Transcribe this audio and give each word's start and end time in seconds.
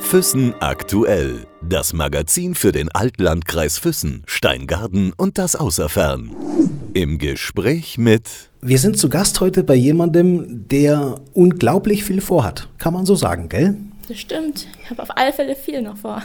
Füssen 0.00 0.54
aktuell. 0.60 1.46
Das 1.62 1.92
Magazin 1.92 2.54
für 2.54 2.72
den 2.72 2.88
Altlandkreis 2.88 3.78
Füssen, 3.78 4.22
Steingarten 4.26 5.12
und 5.12 5.36
das 5.36 5.56
Außerfern. 5.56 6.30
Im 6.94 7.18
Gespräch 7.18 7.98
mit. 7.98 8.50
Wir 8.62 8.78
sind 8.78 8.98
zu 8.98 9.08
Gast 9.08 9.40
heute 9.40 9.62
bei 9.62 9.74
jemandem, 9.74 10.68
der 10.68 11.16
unglaublich 11.34 12.04
viel 12.04 12.20
vorhat. 12.20 12.68
Kann 12.78 12.94
man 12.94 13.04
so 13.04 13.14
sagen, 13.14 13.48
gell? 13.48 13.76
Das 14.08 14.18
stimmt. 14.18 14.66
Ich 14.82 14.90
habe 14.90 15.02
auf 15.02 15.16
alle 15.16 15.32
Fälle 15.32 15.54
viel 15.54 15.82
noch 15.82 15.96
vor. 15.96 16.22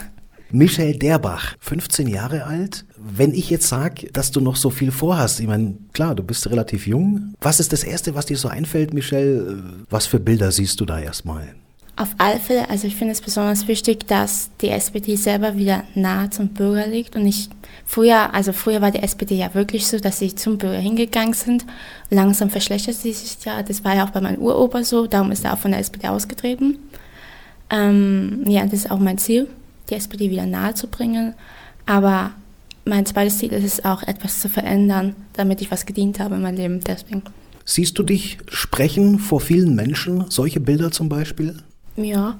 Michelle 0.51 0.97
Derbach, 0.97 1.55
15 1.59 2.07
Jahre 2.07 2.45
alt. 2.45 2.85
Wenn 2.97 3.33
ich 3.33 3.49
jetzt 3.49 3.67
sage, 3.67 4.09
dass 4.11 4.31
du 4.31 4.41
noch 4.41 4.55
so 4.55 4.69
viel 4.69 4.91
vorhast, 4.91 5.39
ich 5.39 5.47
meine, 5.47 5.75
klar, 5.93 6.15
du 6.15 6.23
bist 6.23 6.49
relativ 6.49 6.87
jung. 6.87 7.33
Was 7.41 7.59
ist 7.59 7.73
das 7.73 7.83
Erste, 7.83 8.15
was 8.15 8.25
dir 8.25 8.37
so 8.37 8.47
einfällt, 8.47 8.93
Michelle? 8.93 9.63
Was 9.89 10.07
für 10.07 10.19
Bilder 10.19 10.51
siehst 10.51 10.79
du 10.79 10.85
da 10.85 10.99
erstmal? 10.99 11.55
Auf 11.97 12.09
alle 12.17 12.39
Fälle, 12.39 12.69
also 12.69 12.87
ich 12.87 12.95
finde 12.95 13.11
es 13.11 13.21
besonders 13.21 13.67
wichtig, 13.67 14.07
dass 14.07 14.49
die 14.61 14.69
SPD 14.69 15.15
selber 15.17 15.57
wieder 15.57 15.83
nahe 15.93 16.29
zum 16.29 16.47
Bürger 16.47 16.87
liegt 16.87 17.15
und 17.15 17.23
nicht 17.23 17.51
früher, 17.85 18.33
also 18.33 18.53
früher 18.53 18.81
war 18.81 18.91
die 18.91 19.03
SPD 19.03 19.35
ja 19.35 19.53
wirklich 19.53 19.85
so, 19.85 19.99
dass 19.99 20.17
sie 20.17 20.33
zum 20.33 20.57
Bürger 20.57 20.79
hingegangen 20.79 21.33
sind. 21.33 21.65
Langsam 22.09 22.49
verschlechtert 22.49 22.95
sie 22.95 23.13
sich 23.13 23.37
ja, 23.45 23.61
das 23.61 23.83
war 23.83 23.95
ja 23.95 24.05
auch 24.05 24.09
bei 24.09 24.21
meinem 24.21 24.41
Uropa 24.41 24.83
so, 24.83 25.05
darum 25.05 25.31
ist 25.31 25.43
er 25.43 25.53
auch 25.53 25.59
von 25.59 25.71
der 25.71 25.81
SPD 25.81 26.07
ausgetreten. 26.07 26.79
Ähm, 27.69 28.43
ja, 28.47 28.63
das 28.63 28.73
ist 28.73 28.91
auch 28.91 28.99
mein 28.99 29.17
Ziel, 29.17 29.47
die 29.91 29.95
SPD 29.95 30.29
wieder 30.29 30.45
nahe 30.45 30.73
zu 30.73 30.87
bringen, 30.87 31.35
aber 31.85 32.31
mein 32.85 33.05
zweites 33.05 33.37
Ziel 33.37 33.53
ist 33.53 33.63
es 33.63 33.85
auch, 33.85 34.03
etwas 34.03 34.39
zu 34.39 34.49
verändern, 34.49 35.15
damit 35.33 35.61
ich 35.61 35.69
was 35.69 35.85
gedient 35.85 36.19
habe 36.19 36.35
in 36.35 36.41
meinem 36.41 36.57
Leben, 36.57 36.79
deswegen. 36.85 37.23
Siehst 37.65 37.99
du 37.99 38.03
dich 38.03 38.39
sprechen 38.47 39.19
vor 39.19 39.39
vielen 39.39 39.75
Menschen, 39.75 40.25
solche 40.29 40.59
Bilder 40.59 40.91
zum 40.91 41.09
Beispiel? 41.09 41.57
Ja, 41.95 42.37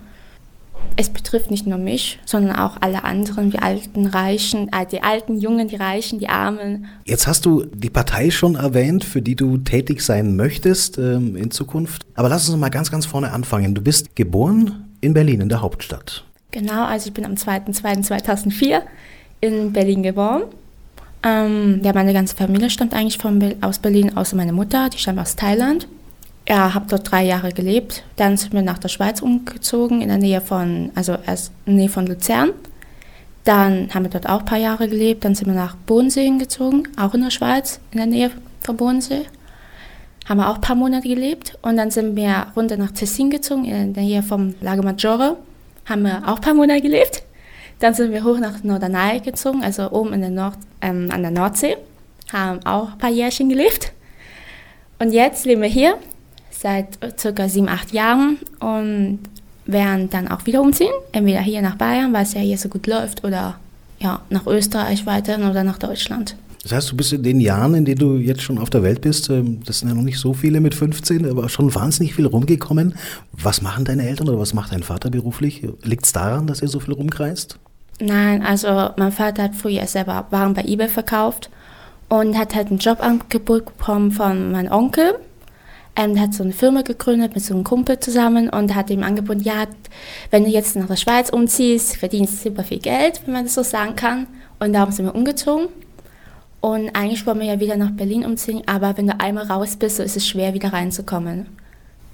es 0.96 1.10
betrifft 1.10 1.52
nicht 1.52 1.68
nur 1.68 1.78
mich, 1.78 2.20
sondern 2.26 2.56
auch 2.56 2.78
alle 2.82 3.04
anderen, 3.04 3.52
die 3.52 3.60
alten 3.60 4.08
Reichen, 4.08 4.70
äh, 4.74 4.86
die 4.86 5.04
alten 5.04 5.38
Jungen, 5.38 5.68
die 5.68 5.76
Reichen, 5.76 6.20
die 6.20 6.28
Armen. 6.28 6.88
Jetzt 7.06 7.28
hast 7.28 7.46
du 7.46 7.66
die 7.66 7.90
Partei 7.90 8.32
schon 8.32 8.56
erwähnt, 8.56 9.04
für 9.04 9.22
die 9.22 9.36
du 9.36 9.58
tätig 9.58 10.02
sein 10.02 10.36
möchtest 10.36 10.98
ähm, 10.98 11.36
in 11.36 11.52
Zukunft. 11.52 12.04
Aber 12.16 12.30
lass 12.30 12.50
uns 12.50 12.58
mal 12.58 12.70
ganz, 12.70 12.92
ganz 12.92 13.06
vorne 13.06 13.32
anfangen. 13.32 13.76
Du 13.76 13.82
bist 13.82 14.16
geboren 14.16 14.86
in 15.02 15.14
Berlin, 15.14 15.42
in 15.42 15.50
der 15.50 15.62
Hauptstadt. 15.62 16.26
Genau, 16.52 16.84
also 16.84 17.08
ich 17.08 17.14
bin 17.14 17.26
am 17.26 17.34
2.2.2004 17.34 18.82
in 19.40 19.74
Berlin 19.74 20.04
geboren. 20.04 20.44
Ähm, 21.24 21.82
ja, 21.84 21.94
meine 21.94 22.14
ganze 22.14 22.36
Familie 22.36 22.70
stammt 22.70 22.94
eigentlich 22.94 23.18
von, 23.18 23.56
aus 23.62 23.80
Berlin, 23.80 24.18
außer 24.18 24.36
meine 24.36 24.54
Mutter, 24.54 24.90
die 24.90 24.98
stammt 24.98 25.20
aus 25.20 25.36
Thailand. 25.36 25.88
Ja, 26.48 26.74
habe 26.74 26.88
dort 26.90 27.10
drei 27.10 27.24
Jahre 27.24 27.54
gelebt. 27.54 28.04
Dann 28.16 28.36
sind 28.36 28.54
wir 28.54 28.64
nach 28.64 28.80
der 28.80 28.90
Schweiz 28.90 29.22
umgezogen, 29.22 30.02
in 30.02 30.10
der 30.10 30.18
Nähe 30.18 30.42
von, 30.42 30.92
also 30.96 31.18
erst 31.26 31.52
in 31.66 31.74
der 31.74 31.84
Nähe 31.84 31.90
von 31.90 32.08
Luzern. 32.08 32.52
Dann 33.44 33.94
haben 33.94 34.04
wir 34.04 34.10
dort 34.10 34.28
auch 34.28 34.40
ein 34.40 34.46
paar 34.46 34.58
Jahre 34.58 34.88
gelebt. 34.88 35.24
Dann 35.24 35.36
sind 35.36 35.48
wir 35.48 35.54
nach 35.54 35.76
Bodensee 35.76 36.30
gezogen, 36.38 36.84
auch 36.98 37.14
in 37.14 37.22
der 37.22 37.32
Schweiz, 37.32 37.80
in 37.92 37.98
der 37.98 38.08
Nähe 38.08 38.32
von 38.62 38.78
Bodensee. 38.78 39.26
Haben 40.28 40.40
wir 40.40 40.50
auch 40.50 40.56
ein 40.56 40.62
paar 40.62 40.76
Monate 40.76 41.08
gelebt. 41.08 41.58
Und 41.62 41.78
dann 41.78 41.92
sind 41.92 42.16
wir 42.16 42.48
runter 42.56 42.78
nach 42.78 42.92
Tessin 42.92 43.30
gezogen, 43.30 43.66
in 43.66 43.94
der 43.94 44.04
Nähe 44.04 44.24
vom 44.24 44.56
Lago 44.62 44.84
Maggiore. 44.84 45.38
Haben 45.86 46.04
wir 46.04 46.24
auch 46.26 46.36
ein 46.36 46.42
paar 46.42 46.54
Monate 46.54 46.82
gelebt. 46.82 47.24
Dann 47.80 47.94
sind 47.94 48.12
wir 48.12 48.24
hoch 48.24 48.38
nach 48.38 48.64
Norderney 48.64 49.20
gezogen, 49.20 49.64
also 49.64 49.92
oben 49.92 50.14
in 50.14 50.22
der 50.22 50.30
Nord, 50.30 50.58
ähm, 50.82 51.10
an 51.12 51.22
der 51.22 51.32
Nordsee. 51.32 51.78
Haben 52.32 52.66
auch 52.66 52.92
ein 52.92 52.98
paar 52.98 53.10
Jährchen 53.10 53.50
gelebt. 53.50 53.92
Und 55.00 55.12
jetzt 55.12 55.46
leben 55.46 55.62
wir 55.62 55.70
hier 55.70 55.98
seit 56.52 57.00
circa 57.20 57.50
sieben, 57.50 57.68
acht 57.68 57.92
Jahren 57.92 58.38
und 58.60 59.20
werden 59.66 60.10
dann 60.12 60.28
auch 60.28 60.46
wieder 60.46 60.62
umziehen. 60.62 60.94
Entweder 61.12 61.42
hier 61.42 61.62
nach 61.62 61.76
Bayern, 61.76 62.14
weil 62.14 62.24
es 62.24 62.34
ja 62.34 62.42
hier 62.42 62.58
so 62.58 62.70
gut 62.70 62.86
läuft, 62.86 63.24
oder 63.24 63.56
ja, 64.00 64.22
nach 64.30 64.46
Österreich 64.46 65.06
weiter 65.06 65.38
oder 65.50 65.64
nach 65.64 65.80
Deutschland. 65.80 66.36
Das 66.64 66.72
heißt, 66.74 66.92
du 66.92 66.98
bist 66.98 67.12
in 67.12 67.24
den 67.24 67.40
Jahren, 67.40 67.74
in 67.74 67.86
denen 67.86 67.98
du 67.98 68.18
jetzt 68.18 68.44
schon 68.44 68.60
auf 68.60 68.70
der 68.70 68.84
Welt 68.84 69.02
bist, 69.02 69.30
ähm, 69.30 69.62
das 69.66 69.80
sind 69.80 69.90
ja 69.90 69.96
noch 69.96 70.04
nicht 70.04 70.20
so 70.20 70.34
viele 70.34 70.60
mit 70.60 70.76
15, 70.76 71.30
aber 71.30 71.50
schon 71.50 71.74
wahnsinnig 71.74 72.14
viel 72.14 72.28
rumgekommen. 72.28 72.96
Was 73.32 73.62
machen 73.62 73.86
deine 73.86 74.08
Eltern 74.08 74.30
oder 74.30 74.40
was 74.40 74.54
macht 74.54 74.72
dein 74.72 74.84
Vater 74.84 75.10
beruflich? 75.10 75.68
Liegt 75.84 76.06
es 76.06 76.12
daran, 76.12 76.48
dass 76.48 76.62
er 76.62 76.68
so 76.68 76.80
viel 76.80 76.94
rumkreist? 76.94 77.58
Nein, 78.00 78.44
also 78.44 78.90
mein 78.98 79.12
Vater 79.12 79.44
hat 79.44 79.56
früher 79.56 79.86
selber 79.88 80.28
Waren 80.30 80.54
bei 80.54 80.64
eBay 80.64 80.88
verkauft 80.88 81.50
und 82.10 82.38
hat 82.38 82.56
halt 82.56 82.72
ein 82.72 82.78
Jobangebot 82.78 83.66
bekommen 83.78 84.12
von 84.12 84.52
meinem 84.52 84.72
Onkel 84.72 85.16
ähm, 85.96 86.20
hat 86.20 86.34
so 86.34 86.44
eine 86.44 86.54
Firma 86.54 86.82
gegründet 86.82 87.36
mit 87.36 87.44
so 87.44 87.54
einem 87.54 87.64
Kumpel 87.64 88.00
zusammen 88.00 88.50
und 88.50 88.76
hat 88.76 88.90
ihm 88.90 89.04
angeboten, 89.04 89.42
ja, 89.42 89.66
wenn 90.30 90.44
du 90.44 90.50
jetzt 90.50 90.76
nach 90.76 90.88
der 90.88 90.96
Schweiz 90.96 91.30
umziehst, 91.30 91.98
verdienst 91.98 92.46
du 92.46 92.50
super 92.50 92.64
viel 92.64 92.80
Geld, 92.80 93.22
wenn 93.26 93.34
man 93.34 93.46
das 93.46 93.54
so 93.54 93.64
sagen 93.64 93.96
kann. 93.96 94.28
Und 94.60 94.74
darum 94.74 94.92
sind 94.92 95.06
wir 95.06 95.16
umgezogen. 95.16 95.68
Und 96.62 96.96
eigentlich 96.96 97.26
wollen 97.26 97.40
wir 97.40 97.48
ja 97.48 97.60
wieder 97.60 97.76
nach 97.76 97.92
Berlin 97.92 98.24
umziehen, 98.24 98.62
aber 98.68 98.96
wenn 98.98 99.08
du 99.08 99.20
einmal 99.20 99.46
raus 99.46 99.76
bist, 99.76 99.98
so 99.98 100.04
ist 100.04 100.16
es 100.16 100.28
schwer, 100.28 100.54
wieder 100.54 100.72
reinzukommen. 100.72 101.48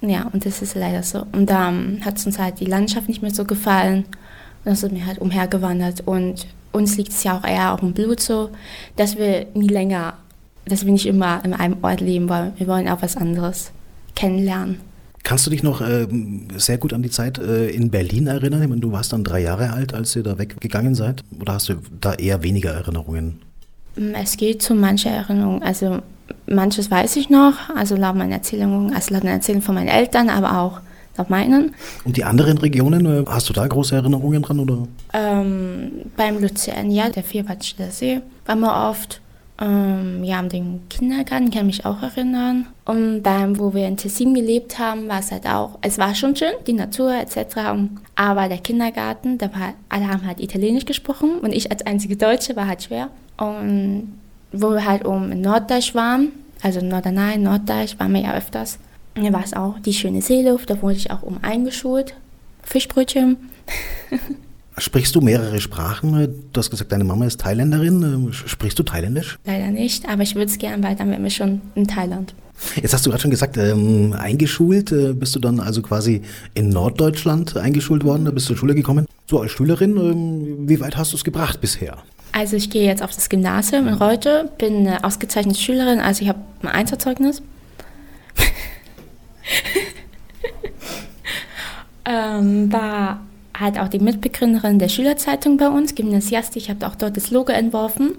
Ja, 0.02 0.30
und 0.32 0.46
das 0.46 0.62
ist 0.62 0.76
leider 0.76 1.04
so. 1.04 1.26
Und 1.34 1.50
da 1.50 1.70
ähm, 1.70 2.00
hat 2.04 2.26
uns 2.26 2.40
halt 2.40 2.60
die 2.60 2.66
Landschaft 2.66 3.10
nicht 3.10 3.22
mehr 3.22 3.34
so 3.34 3.46
gefallen. 3.46 4.06
Und 4.06 4.66
dann 4.66 4.76
sind 4.76 4.96
wir 4.96 5.06
halt 5.06 5.20
umhergewandert. 5.20 6.02
Und 6.06 6.48
uns 6.72 6.98
liegt 6.98 7.12
es 7.12 7.24
ja 7.24 7.38
auch 7.38 7.44
eher 7.44 7.74
auf 7.74 7.82
dem 7.82 7.94
Blut 7.94 8.20
so, 8.20 8.50
dass 8.96 9.18
wir 9.18 9.48
nie 9.54 9.68
länger 9.68 10.14
dass 10.70 10.86
wir 10.86 10.92
nicht 10.92 11.06
immer 11.06 11.44
in 11.44 11.54
einem 11.54 11.78
Ort 11.82 12.02
leben 12.02 12.30
wollen. 12.30 12.54
Wir 12.58 12.68
wollen 12.68 12.88
auch 12.88 13.02
was 13.02 13.18
anderes 13.18 13.72
kennenlernen. 14.16 14.80
Kannst 15.24 15.46
du 15.46 15.50
dich 15.50 15.62
noch 15.62 15.82
äh, 15.82 16.08
sehr 16.56 16.78
gut 16.78 16.94
an 16.94 17.04
die 17.04 17.10
Zeit 17.10 17.38
äh, 17.38 17.70
in 17.70 17.90
Berlin 17.90 18.28
erinnern? 18.28 18.62
Ich 18.62 18.70
meine, 18.70 18.82
du 18.82 18.92
warst 18.92 19.12
dann 19.12 19.24
drei 19.24 19.42
Jahre 19.42 19.74
alt, 19.74 19.94
als 19.94 20.16
ihr 20.16 20.24
da 20.24 20.38
weggegangen 20.38 20.96
seid. 20.96 21.24
Oder 21.40 21.54
hast 21.54 21.70
du 21.70 21.76
da 22.00 22.14
eher 22.14 22.44
weniger 22.44 22.72
Erinnerungen? 22.72 23.42
Mm, 23.98 24.14
es 24.16 24.38
geht 24.38 24.62
zu 24.62 24.76
mancher 24.76 25.12
Erinnerung. 25.12 25.62
Also 25.62 26.00
manches 26.46 26.90
weiß 26.90 27.16
ich 27.18 27.30
noch, 27.30 27.54
also 27.76 27.96
laut 27.96 28.16
meinen 28.16 28.32
Erzählungen, 28.32 28.94
also 28.94 29.14
laut 29.14 29.24
den 29.24 29.32
Erzählungen 29.32 29.64
von 29.64 29.76
meinen 29.76 29.90
Eltern, 29.90 30.30
aber 30.30 30.60
auch 30.60 30.80
laut 31.18 31.30
meinen. 31.30 31.74
Und 32.06 32.18
die 32.18 32.24
anderen 32.24 32.58
Regionen, 32.58 33.06
äh, 33.06 33.26
hast 33.28 33.50
du 33.50 33.54
da 33.54 33.68
große 33.68 33.96
Erinnerungen 33.96 34.42
dran? 34.42 34.60
Oder? 34.60 34.88
Ähm, 35.14 35.92
beim 36.16 36.42
Luzern, 36.42 36.92
ja, 36.92 37.10
der 37.10 37.24
Vierwaldstätter 37.24 37.92
See, 37.92 38.22
waren 38.46 38.60
wir 38.60 38.90
oft. 38.90 39.22
Ähm, 39.60 40.24
ja, 40.24 40.38
an 40.40 40.50
den 40.50 40.82
Kindergarten 40.90 41.50
kann 41.50 41.70
ich 41.70 41.78
mich 41.78 41.86
auch 41.86 42.02
erinnern. 42.04 42.68
Und 42.86 43.24
beim, 43.24 43.58
wo 43.58 43.74
wir 43.74 43.88
in 43.88 43.98
Tessin 43.98 44.36
gelebt 44.36 44.78
haben, 44.78 45.08
war 45.08 45.20
es 45.20 45.32
halt 45.32 45.48
auch, 45.48 45.80
es 45.82 45.98
war 45.98 46.14
schon 46.14 46.36
schön, 46.36 46.54
die 46.68 46.74
Natur 46.74 47.14
etc. 47.16 47.58
Aber 48.16 48.50
der 48.50 48.60
Kindergarten, 48.60 49.38
da 49.38 49.52
war, 49.54 49.74
alle 49.90 50.08
haben 50.08 50.26
halt 50.26 50.40
Italienisch 50.40 50.86
gesprochen 50.86 51.40
und 51.40 51.54
ich 51.54 51.72
als 51.72 51.86
einzige 51.86 52.16
Deutsche 52.16 52.56
war 52.56 52.68
halt 52.68 52.84
schwer. 52.84 53.10
Und 53.38 54.20
wo 54.52 54.72
wir 54.72 54.86
halt 54.86 55.06
oben 55.06 55.32
in 55.32 55.42
Norddeutsch 55.42 55.96
waren, 55.96 56.30
also 56.62 56.82
Norderney, 56.82 57.38
Norddeutsch, 57.38 58.00
waren 58.00 58.14
wir 58.14 58.22
ja 58.22 58.36
öfters. 58.36 58.78
Und 59.16 59.26
da 59.26 59.34
war 59.34 59.44
es 59.44 59.54
auch 59.54 59.80
die 59.80 59.94
schöne 59.94 60.22
Seeluft, 60.22 60.70
da 60.70 60.82
wurde 60.82 60.98
ich 60.98 61.10
auch 61.10 61.24
um 61.24 61.40
eingeschult. 61.42 62.14
Fischbrötchen. 62.64 63.38
Sprichst 64.80 65.16
du 65.16 65.22
mehrere 65.22 65.60
Sprachen? 65.60 66.12
Du 66.54 66.60
hast 66.60 66.70
gesagt, 66.70 66.92
deine 66.92 67.04
Mama 67.04 67.26
ist 67.26 67.42
Thailänderin. 67.42 68.32
Sprichst 68.32 68.78
du 68.78 68.84
Thailändisch? 68.84 69.40
Leider 69.44 69.72
nicht, 69.72 70.08
aber 70.08 70.22
ich 70.22 70.36
würde 70.36 70.52
es 70.52 70.60
gerne, 70.60 70.84
weil 70.84 70.96
dann 70.96 71.10
wären 71.10 71.24
wir 71.24 71.32
schon 71.32 71.62
in 71.74 71.88
Thailand. 71.88 72.36
Jetzt 72.76 72.94
hast 72.94 73.06
du 73.06 73.10
gerade 73.10 73.22
schon 73.22 73.32
gesagt, 73.32 73.58
ähm, 73.58 74.16
eingeschult. 74.18 74.92
Äh, 74.92 75.14
bist 75.14 75.36
du 75.36 75.40
dann 75.40 75.60
also 75.60 75.82
quasi 75.82 76.22
in 76.54 76.70
Norddeutschland 76.70 77.58
eingeschult 77.58 78.04
worden? 78.04 78.26
Da 78.26 78.32
bist 78.32 78.46
du 78.46 78.54
zur 78.54 78.58
Schule 78.58 78.76
gekommen. 78.76 79.08
So 79.28 79.42
als 79.42 79.52
Schülerin, 79.52 79.98
ähm, 79.98 80.70
wie 80.70 80.80
weit 80.80 80.96
hast 80.96 81.12
du 81.12 81.18
es 81.18 81.24
gebracht 81.24 81.60
bisher? 81.60 81.98
Also 82.32 82.56
ich 82.56 82.70
gehe 82.70 82.86
jetzt 82.86 83.02
auf 83.02 83.16
das 83.16 83.30
Gymnasium 83.30 83.88
in 83.88 83.96
Reute, 83.96 84.52
bin 84.60 84.88
eine 84.88 85.04
ausgezeichnete 85.04 85.60
Schülerin, 85.60 86.00
also 86.00 86.22
ich 86.22 86.30
habe 86.30 86.40
ein 86.62 86.68
Einserzeugnis. 86.68 87.42
ähm, 92.06 92.72
war 92.72 93.27
halt 93.60 93.80
auch 93.80 93.88
die 93.88 94.00
Mitbegründerin 94.00 94.80
der 94.80 94.90
Schülerzeitung 94.90 95.58
bei 95.58 95.70
uns, 95.70 95.96
Gymnasiast. 95.96 96.56
Ich 96.56 96.70
habe 96.70 96.86
auch 96.88 96.96
dort 96.96 97.18
das 97.18 97.32
Logo 97.32 97.52
entworfen. 97.52 98.18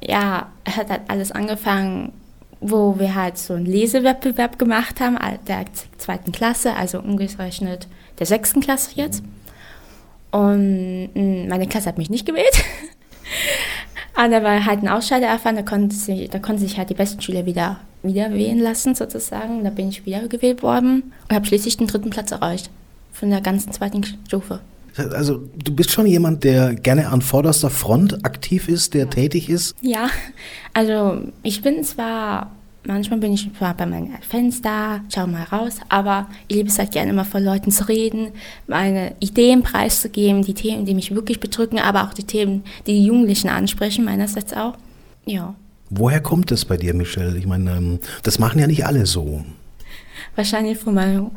Ja, 0.00 0.48
hat 0.64 0.90
halt 0.90 1.02
alles 1.08 1.32
angefangen, 1.32 2.12
wo 2.60 2.98
wir 2.98 3.14
halt 3.14 3.38
so 3.38 3.54
einen 3.54 3.66
Lesewettbewerb 3.66 4.58
gemacht 4.58 5.00
haben, 5.00 5.18
der 5.46 5.64
zweiten 5.96 6.32
Klasse, 6.32 6.74
also 6.74 7.00
umgerechnet 7.00 7.88
der 8.18 8.26
sechsten 8.26 8.60
Klasse 8.60 8.92
jetzt. 8.94 9.22
Und 10.30 11.10
hm, 11.14 11.48
meine 11.48 11.66
Klasse 11.66 11.88
hat 11.88 11.98
mich 11.98 12.10
nicht 12.10 12.26
gewählt. 12.26 12.64
Aber 14.14 14.42
war 14.42 14.64
halt 14.66 14.82
ein 14.82 14.88
Ausscheider 14.88 15.26
erfahren, 15.26 15.56
da 15.56 15.62
konnten 15.62 15.90
sich, 15.90 16.28
da 16.28 16.40
konnten 16.40 16.60
sich 16.60 16.76
halt 16.76 16.90
die 16.90 16.94
besten 16.94 17.20
Schüler 17.20 17.46
wieder, 17.46 17.78
wieder 18.02 18.32
wählen 18.32 18.58
lassen, 18.58 18.96
sozusagen. 18.96 19.62
Da 19.62 19.70
bin 19.70 19.90
ich 19.90 20.06
wieder 20.06 20.26
gewählt 20.26 20.62
worden 20.62 21.12
und 21.28 21.34
habe 21.34 21.46
schließlich 21.46 21.76
den 21.76 21.86
dritten 21.86 22.10
Platz 22.10 22.32
erreicht 22.32 22.70
von 23.18 23.30
der 23.30 23.40
ganzen 23.40 23.72
zweiten 23.72 24.04
Stufe. 24.04 24.60
Also 24.96 25.48
du 25.62 25.74
bist 25.74 25.90
schon 25.90 26.06
jemand, 26.06 26.42
der 26.44 26.74
gerne 26.74 27.08
an 27.08 27.22
vorderster 27.22 27.70
Front 27.70 28.24
aktiv 28.24 28.68
ist, 28.68 28.94
der 28.94 29.10
tätig 29.10 29.48
ist? 29.48 29.76
Ja, 29.80 30.08
also 30.74 31.20
ich 31.42 31.62
bin 31.62 31.84
zwar 31.84 32.50
Manchmal 32.86 33.18
bin 33.18 33.34
ich 33.34 33.50
zwar 33.58 33.74
bei 33.74 33.84
meinem 33.84 34.12
Fenster, 34.26 35.02
schaue 35.14 35.26
mal 35.26 35.42
raus, 35.42 35.74
aber 35.90 36.26
ich 36.46 36.56
liebe 36.56 36.70
es 36.70 36.78
halt 36.78 36.92
gerne 36.92 37.10
immer 37.10 37.26
vor 37.26 37.38
Leuten 37.38 37.70
zu 37.70 37.86
reden, 37.86 38.28
meine 38.66 39.14
Ideen 39.20 39.62
preiszugeben, 39.62 40.42
die 40.42 40.54
Themen, 40.54 40.86
die 40.86 40.94
mich 40.94 41.14
wirklich 41.14 41.38
bedrücken, 41.38 41.78
aber 41.80 42.04
auch 42.04 42.14
die 42.14 42.24
Themen, 42.24 42.64
die 42.86 42.94
die 42.94 43.04
Jugendlichen 43.04 43.48
ansprechen, 43.48 44.06
meinerseits 44.06 44.54
auch. 44.54 44.78
Ja. 45.26 45.54
Woher 45.90 46.22
kommt 46.22 46.50
das 46.50 46.64
bei 46.64 46.78
dir, 46.78 46.94
Michelle? 46.94 47.36
Ich 47.36 47.46
meine, 47.46 47.76
ähm, 47.76 47.98
das 48.22 48.38
machen 48.38 48.58
ja 48.58 48.66
nicht 48.66 48.86
alle 48.86 49.04
so. 49.04 49.44
Wahrscheinlich 50.34 50.78
von 50.78 50.94
meinem 50.94 51.30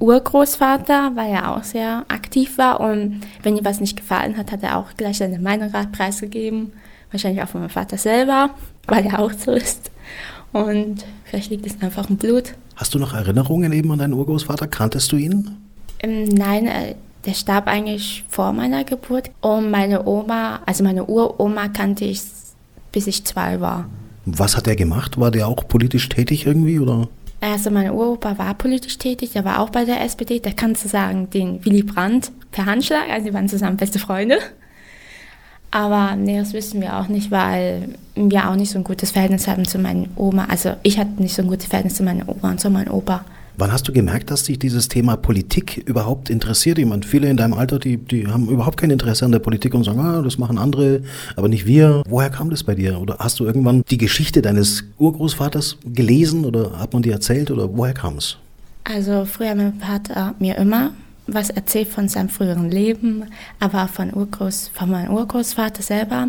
Urgroßvater, 0.00 1.12
weil 1.14 1.30
er 1.30 1.54
auch 1.54 1.64
sehr 1.64 2.04
aktiv 2.08 2.58
war 2.58 2.80
und 2.80 3.20
wenn 3.42 3.56
ihm 3.56 3.64
was 3.64 3.80
nicht 3.80 3.96
gefallen 3.96 4.36
hat, 4.36 4.52
hat 4.52 4.62
er 4.62 4.78
auch 4.78 4.94
gleich 4.96 5.18
seine 5.18 5.38
Meinung 5.38 5.70
preisgegeben. 5.92 6.72
Wahrscheinlich 7.10 7.42
auch 7.42 7.48
von 7.48 7.62
meinem 7.62 7.70
Vater 7.70 7.96
selber, 7.96 8.50
weil 8.86 9.06
er 9.06 9.18
auch 9.18 9.32
so 9.32 9.52
ist. 9.52 9.90
Und 10.52 11.04
vielleicht 11.24 11.50
liegt 11.50 11.66
es 11.66 11.80
einfach 11.82 12.08
im 12.08 12.16
Blut. 12.16 12.54
Hast 12.76 12.94
du 12.94 12.98
noch 12.98 13.14
Erinnerungen 13.14 13.72
eben 13.72 13.90
an 13.90 13.98
deinen 13.98 14.12
Urgroßvater? 14.12 14.68
Kanntest 14.68 15.10
du 15.12 15.16
ihn? 15.16 15.56
Ähm, 16.00 16.24
nein, 16.24 16.66
äh, 16.66 16.94
der 17.24 17.34
starb 17.34 17.66
eigentlich 17.66 18.24
vor 18.28 18.52
meiner 18.52 18.84
Geburt. 18.84 19.30
Und 19.40 19.70
meine 19.70 20.06
Oma, 20.06 20.60
also 20.64 20.84
meine 20.84 21.04
Uroma 21.06 21.68
kannte 21.68 22.04
ich 22.04 22.22
bis 22.92 23.06
ich 23.06 23.24
zwei 23.24 23.60
war. 23.60 23.88
Was 24.24 24.56
hat 24.56 24.66
er 24.66 24.76
gemacht? 24.76 25.18
War 25.18 25.30
der 25.30 25.48
auch 25.48 25.66
politisch 25.68 26.08
tätig 26.08 26.46
irgendwie 26.46 26.78
oder? 26.78 27.08
Also 27.40 27.70
mein 27.70 27.90
Uropa 27.90 28.36
war 28.36 28.54
politisch 28.54 28.98
tätig, 28.98 29.32
der 29.32 29.44
war 29.44 29.60
auch 29.60 29.70
bei 29.70 29.84
der 29.84 30.02
SPD. 30.02 30.40
Da 30.40 30.50
kannst 30.50 30.84
du 30.84 30.88
sagen, 30.88 31.30
den 31.30 31.64
Willy 31.64 31.82
Brandt 31.82 32.32
per 32.50 32.66
Handschlag, 32.66 33.08
also 33.10 33.28
die 33.28 33.34
waren 33.34 33.48
zusammen 33.48 33.76
beste 33.76 33.98
Freunde. 33.98 34.38
Aber 35.70 36.16
nee, 36.16 36.38
das 36.38 36.52
wissen 36.52 36.80
wir 36.80 36.96
auch 36.96 37.08
nicht, 37.08 37.30
weil 37.30 37.94
wir 38.14 38.48
auch 38.48 38.56
nicht 38.56 38.70
so 38.70 38.78
ein 38.78 38.84
gutes 38.84 39.10
Verhältnis 39.10 39.46
haben 39.46 39.66
zu 39.66 39.78
meinen 39.78 40.10
Oma. 40.16 40.46
Also 40.50 40.72
ich 40.82 40.98
hatte 40.98 41.22
nicht 41.22 41.34
so 41.34 41.42
ein 41.42 41.48
gutes 41.48 41.66
Verhältnis 41.66 41.96
zu 41.96 42.02
meiner 42.02 42.28
Oma 42.28 42.52
und 42.52 42.60
zu 42.60 42.70
meinem 42.70 42.92
Opa. 42.92 43.24
Wann 43.60 43.72
hast 43.72 43.88
du 43.88 43.92
gemerkt, 43.92 44.30
dass 44.30 44.44
dich 44.44 44.60
dieses 44.60 44.86
Thema 44.86 45.16
Politik 45.16 45.78
überhaupt 45.84 46.30
interessiert? 46.30 46.78
Ich 46.78 46.86
meine, 46.86 47.02
viele 47.02 47.28
in 47.28 47.36
deinem 47.36 47.54
Alter, 47.54 47.80
die, 47.80 47.96
die 47.96 48.28
haben 48.28 48.48
überhaupt 48.48 48.76
kein 48.76 48.90
Interesse 48.90 49.24
an 49.24 49.32
der 49.32 49.40
Politik 49.40 49.74
und 49.74 49.82
sagen, 49.82 49.98
ah, 49.98 50.22
das 50.22 50.38
machen 50.38 50.58
andere, 50.58 51.02
aber 51.34 51.48
nicht 51.48 51.66
wir. 51.66 52.04
Woher 52.08 52.30
kam 52.30 52.50
das 52.50 52.62
bei 52.62 52.76
dir? 52.76 53.00
Oder 53.00 53.16
hast 53.18 53.40
du 53.40 53.46
irgendwann 53.46 53.82
die 53.90 53.98
Geschichte 53.98 54.42
deines 54.42 54.84
Urgroßvaters 54.98 55.78
gelesen 55.86 56.44
oder 56.44 56.78
hat 56.78 56.92
man 56.92 57.02
dir 57.02 57.12
erzählt 57.12 57.50
oder 57.50 57.76
woher 57.76 57.94
kam 57.94 58.18
es? 58.18 58.36
Also 58.84 59.24
früher 59.24 59.56
mein 59.56 59.74
Vater 59.80 60.36
mir 60.38 60.56
immer 60.56 60.92
was 61.26 61.50
erzählt 61.50 61.88
von 61.88 62.08
seinem 62.08 62.28
früheren 62.28 62.70
Leben, 62.70 63.24
aber 63.58 63.82
auch 63.82 63.88
von, 63.88 64.14
Urgroß, 64.14 64.70
von 64.72 64.88
meinem 64.88 65.12
Urgroßvater 65.12 65.82
selber. 65.82 66.28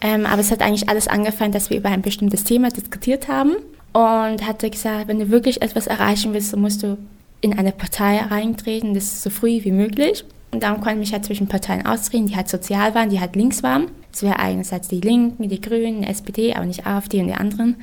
Ähm, 0.00 0.24
aber 0.24 0.40
es 0.40 0.50
hat 0.50 0.62
eigentlich 0.62 0.88
alles 0.88 1.06
angefangen, 1.06 1.52
dass 1.52 1.68
wir 1.68 1.76
über 1.76 1.90
ein 1.90 2.00
bestimmtes 2.00 2.44
Thema 2.44 2.70
diskutiert 2.70 3.28
haben 3.28 3.56
und 3.92 4.46
hatte 4.46 4.70
gesagt, 4.70 5.08
wenn 5.08 5.18
du 5.18 5.30
wirklich 5.30 5.62
etwas 5.62 5.86
erreichen 5.86 6.34
willst, 6.34 6.52
dann 6.52 6.60
musst 6.60 6.82
du 6.82 6.98
in 7.40 7.58
eine 7.58 7.72
Partei 7.72 8.18
reintreten, 8.18 8.94
das 8.94 9.22
so 9.22 9.30
früh 9.30 9.62
wie 9.62 9.72
möglich. 9.72 10.24
Und 10.52 10.62
darum 10.62 10.80
konnte 10.80 10.94
ich 10.94 11.00
mich 11.08 11.12
halt 11.12 11.24
zwischen 11.24 11.48
Parteien 11.48 11.86
ausreden, 11.86 12.26
die 12.26 12.36
halt 12.36 12.48
sozial 12.48 12.94
waren, 12.94 13.10
die 13.10 13.20
halt 13.20 13.36
links 13.36 13.62
waren. 13.62 13.88
Das 14.12 14.22
wäre 14.22 14.38
einerseits 14.38 14.88
die 14.88 15.00
Linken, 15.00 15.48
die 15.48 15.60
Grünen, 15.60 16.02
SPD, 16.02 16.54
aber 16.54 16.66
nicht 16.66 16.86
AfD 16.86 17.20
und 17.20 17.28
die 17.28 17.34
anderen. 17.34 17.76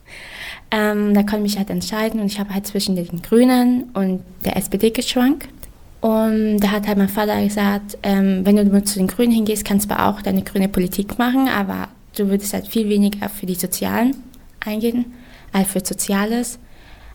ähm, 0.70 1.14
da 1.14 1.22
konnte 1.22 1.36
ich 1.38 1.42
mich 1.42 1.58
halt 1.58 1.70
entscheiden 1.70 2.20
und 2.20 2.26
ich 2.26 2.38
habe 2.38 2.52
halt 2.52 2.66
zwischen 2.66 2.96
den 2.96 3.22
Grünen 3.22 3.84
und 3.94 4.22
der 4.44 4.56
SPD 4.56 4.90
geschwankt. 4.90 5.48
Und 6.00 6.58
da 6.58 6.72
hat 6.72 6.88
halt 6.88 6.98
mein 6.98 7.08
Vater 7.08 7.40
gesagt, 7.42 7.96
ähm, 8.02 8.44
wenn 8.44 8.56
du 8.56 8.84
zu 8.84 8.98
den 8.98 9.06
Grünen 9.06 9.32
hingehst, 9.32 9.64
kannst 9.64 9.90
du 9.90 9.98
auch 9.98 10.20
deine 10.20 10.42
grüne 10.42 10.68
Politik 10.68 11.18
machen, 11.18 11.48
aber 11.48 11.88
du 12.16 12.28
würdest 12.28 12.52
halt 12.52 12.66
viel 12.66 12.88
weniger 12.88 13.28
für 13.28 13.46
die 13.46 13.54
Sozialen 13.54 14.16
eingehen 14.60 15.06
für 15.64 15.84
Soziales. 15.84 16.58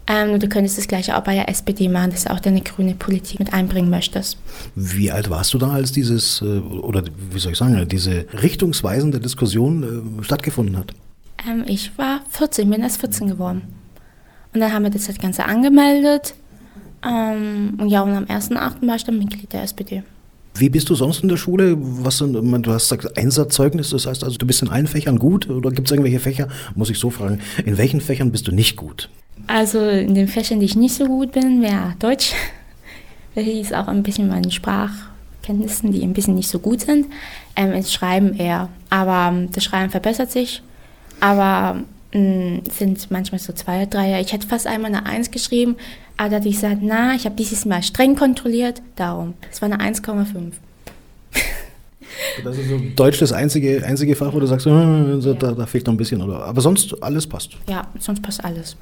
Ähm, 0.10 0.40
du 0.40 0.48
könntest 0.48 0.78
das 0.78 0.88
gleiche 0.88 1.18
auch 1.18 1.24
bei 1.24 1.36
der 1.36 1.50
SPD 1.50 1.90
machen, 1.90 2.12
dass 2.12 2.24
du 2.24 2.32
auch 2.32 2.40
deine 2.40 2.62
grüne 2.62 2.96
Politik 2.96 3.40
mit 3.40 3.54
einbringen 3.54 3.90
möchtest. 3.90 4.38
Wie 4.76 5.12
alt 5.12 5.30
warst 5.30 5.54
du 5.54 5.58
da, 5.58 5.72
als 5.72 5.92
dieses, 5.92 6.42
äh, 6.42 6.60
oder 6.60 7.04
wie 7.32 7.40
soll 7.40 7.52
ich 7.52 7.58
sagen, 7.58 7.86
diese 7.90 8.26
richtungsweisende 8.42 9.20
Diskussion 9.20 10.20
äh, 10.20 10.24
stattgefunden 10.24 10.78
hat? 10.78 10.94
Ähm, 11.46 11.66
ich 11.68 11.98
war 11.98 12.22
14, 12.30 12.70
bin 12.70 12.82
erst 12.82 13.02
14 13.02 13.28
geworden. 13.28 13.64
Und 14.54 14.62
dann 14.62 14.72
haben 14.72 14.84
wir 14.84 14.92
das 14.92 15.08
Ganze 15.18 15.44
angemeldet. 15.44 16.36
Ähm, 17.06 17.78
und 17.78 17.90
ja, 17.90 18.02
und 18.02 18.14
am 18.14 18.24
1.8. 18.24 18.88
war 18.88 18.96
ich 18.96 19.04
dann 19.04 19.20
Mitglied 19.20 19.52
der 19.52 19.64
SPD. 19.64 20.04
Wie 20.60 20.70
bist 20.70 20.90
du 20.90 20.96
sonst 20.96 21.22
in 21.24 21.30
der 21.30 21.38
Schule? 21.38 21.76
Was 21.78 22.18
sind, 22.18 22.34
du 22.34 22.72
hast 22.72 22.90
gesagt 22.90 23.18
Einsatzzeugnis, 23.18 23.90
das 23.92 24.06
heißt 24.06 24.24
also, 24.24 24.38
du 24.38 24.48
bist 24.48 24.62
in 24.62 24.70
allen 24.70 24.88
Fächern 24.88 25.20
gut 25.20 25.50
oder 25.50 25.72
gibt 25.72 25.88
es 25.88 25.92
irgendwelche 25.92 26.20
Fächer? 26.20 26.48
Muss 26.76 26.90
ich 26.90 27.00
so 27.00 27.10
fragen, 27.10 27.40
in 27.66 27.78
welchen 27.78 28.02
Fächern 28.02 28.32
bist 28.32 28.48
du 28.48 28.52
nicht 28.52 28.76
gut? 28.76 29.10
Also 29.46 29.80
in 29.80 30.16
den 30.16 30.28
Fächern, 30.28 30.60
die 30.60 30.66
ich 30.66 30.76
nicht 30.76 30.96
so 30.96 31.06
gut 31.06 31.32
bin, 31.32 31.62
wäre 31.62 31.94
Deutsch. 32.00 32.34
Das 33.36 33.46
ist 33.46 33.72
auch 33.72 33.88
ein 33.88 34.02
bisschen 34.02 34.30
meine 34.30 34.50
Sprachkenntnissen, 34.50 35.92
die 35.92 36.02
ein 36.02 36.14
bisschen 36.14 36.34
nicht 36.34 36.50
so 36.50 36.58
gut 36.58 36.82
sind. 36.82 37.06
Ähm, 37.56 37.72
ins 37.72 37.94
Schreiben 37.94 38.34
eher. 38.34 38.70
Aber 38.90 39.32
ähm, 39.32 39.52
das 39.52 39.64
Schreiben 39.64 39.92
verbessert 39.92 40.32
sich. 40.32 40.64
Aber 41.20 41.84
mh, 42.16 42.20
mm, 42.20 42.62
sind 42.76 43.12
manchmal 43.12 43.38
so 43.38 43.54
zwei, 43.54 43.86
drei. 43.86 44.20
Ich 44.22 44.34
hätte 44.34 44.48
fast 44.48 44.66
einmal 44.66 44.92
eine 44.92 45.06
Eins 45.06 45.30
geschrieben, 45.30 45.76
aber 46.18 46.30
da 46.30 46.36
hatte 46.38 46.50
ich 46.50 46.56
gesagt, 46.56 46.80
na, 46.82 47.16
ich 47.16 47.26
habe 47.26 47.36
dieses 47.36 47.66
Mal 47.66 47.84
streng 47.84 48.16
kontrolliert, 48.16 48.82
darum. 48.96 49.36
Es 49.52 49.62
war 49.62 49.72
eine 49.72 49.84
1,5. 49.84 50.26
Das 52.44 52.58
ist 52.58 52.70
so 52.70 52.80
Deutsch 52.96 53.20
das 53.20 53.32
einzige, 53.32 53.84
einzige 53.86 54.16
Fach, 54.16 54.34
wo 54.34 54.40
du 54.40 54.48
sagst, 54.48 54.66
äh, 54.66 55.36
da, 55.36 55.52
da 55.52 55.66
fehlt 55.66 55.86
noch 55.86 55.94
ein 55.94 55.98
bisschen. 55.98 56.22
Oder, 56.22 56.44
aber 56.46 56.62
sonst 56.62 57.04
alles 57.04 57.28
passt. 57.28 57.52
Ja, 57.70 57.88
sonst 58.00 58.22
passt 58.22 58.44
alles. 58.44 58.76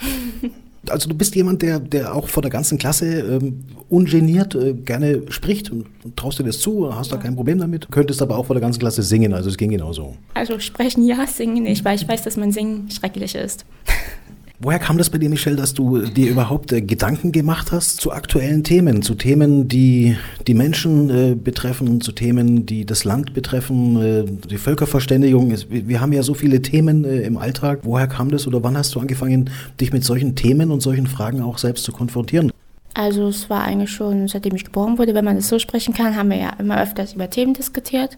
Also 0.88 1.08
du 1.08 1.14
bist 1.14 1.36
jemand, 1.36 1.62
der, 1.62 1.78
der 1.78 2.12
auch 2.12 2.28
vor 2.28 2.42
der 2.42 2.50
ganzen 2.50 2.76
Klasse 2.76 3.06
ähm, 3.06 3.62
ungeniert 3.88 4.56
äh, 4.56 4.74
gerne 4.74 5.22
spricht 5.30 5.70
und, 5.70 5.86
und, 6.02 6.16
traust 6.16 6.40
dir 6.40 6.44
das 6.44 6.58
zu, 6.58 6.92
hast 6.92 7.12
ja. 7.12 7.16
da 7.16 7.22
kein 7.22 7.36
Problem 7.36 7.58
damit, 7.58 7.88
könntest 7.92 8.20
aber 8.20 8.36
auch 8.36 8.46
vor 8.46 8.54
der 8.54 8.60
ganzen 8.60 8.80
Klasse 8.80 9.04
singen, 9.04 9.32
also 9.32 9.48
es 9.48 9.56
ging 9.56 9.70
genauso. 9.70 10.16
Also 10.34 10.58
sprechen 10.58 11.04
ja, 11.06 11.24
singen 11.28 11.62
nicht, 11.62 11.84
weil 11.84 11.94
ich 11.94 12.08
weiß, 12.08 12.22
dass 12.24 12.36
mein 12.36 12.50
Singen 12.50 12.90
schrecklich 12.90 13.36
ist. 13.36 13.64
Woher 14.64 14.78
kam 14.78 14.96
das 14.96 15.10
bei 15.10 15.18
dir, 15.18 15.28
Michelle, 15.28 15.56
dass 15.56 15.74
du 15.74 16.02
dir 16.02 16.30
überhaupt 16.30 16.70
äh, 16.70 16.80
Gedanken 16.80 17.32
gemacht 17.32 17.72
hast 17.72 18.00
zu 18.00 18.12
aktuellen 18.12 18.62
Themen, 18.62 19.02
zu 19.02 19.16
Themen, 19.16 19.66
die 19.66 20.16
die 20.46 20.54
Menschen 20.54 21.10
äh, 21.10 21.34
betreffen, 21.34 22.00
zu 22.00 22.12
Themen, 22.12 22.64
die 22.64 22.86
das 22.86 23.02
Land 23.02 23.34
betreffen, 23.34 24.00
äh, 24.00 24.24
die 24.24 24.58
Völkerverständigung? 24.58 25.52
Wir 25.68 26.00
haben 26.00 26.12
ja 26.12 26.22
so 26.22 26.34
viele 26.34 26.62
Themen 26.62 27.04
äh, 27.04 27.22
im 27.22 27.38
Alltag. 27.38 27.80
Woher 27.82 28.06
kam 28.06 28.30
das 28.30 28.46
oder 28.46 28.62
wann 28.62 28.76
hast 28.78 28.94
du 28.94 29.00
angefangen, 29.00 29.50
dich 29.80 29.92
mit 29.92 30.04
solchen 30.04 30.36
Themen 30.36 30.70
und 30.70 30.80
solchen 30.80 31.08
Fragen 31.08 31.42
auch 31.42 31.58
selbst 31.58 31.82
zu 31.82 31.90
konfrontieren? 31.90 32.52
Also 32.94 33.26
es 33.26 33.50
war 33.50 33.64
eigentlich 33.64 33.90
schon, 33.90 34.28
seitdem 34.28 34.54
ich 34.54 34.64
geboren 34.64 34.96
wurde, 34.96 35.12
wenn 35.12 35.24
man 35.24 35.34
das 35.34 35.48
so 35.48 35.58
sprechen 35.58 35.92
kann, 35.92 36.14
haben 36.14 36.30
wir 36.30 36.36
ja 36.36 36.50
immer 36.60 36.80
öfters 36.80 37.14
über 37.14 37.28
Themen 37.28 37.54
diskutiert. 37.54 38.16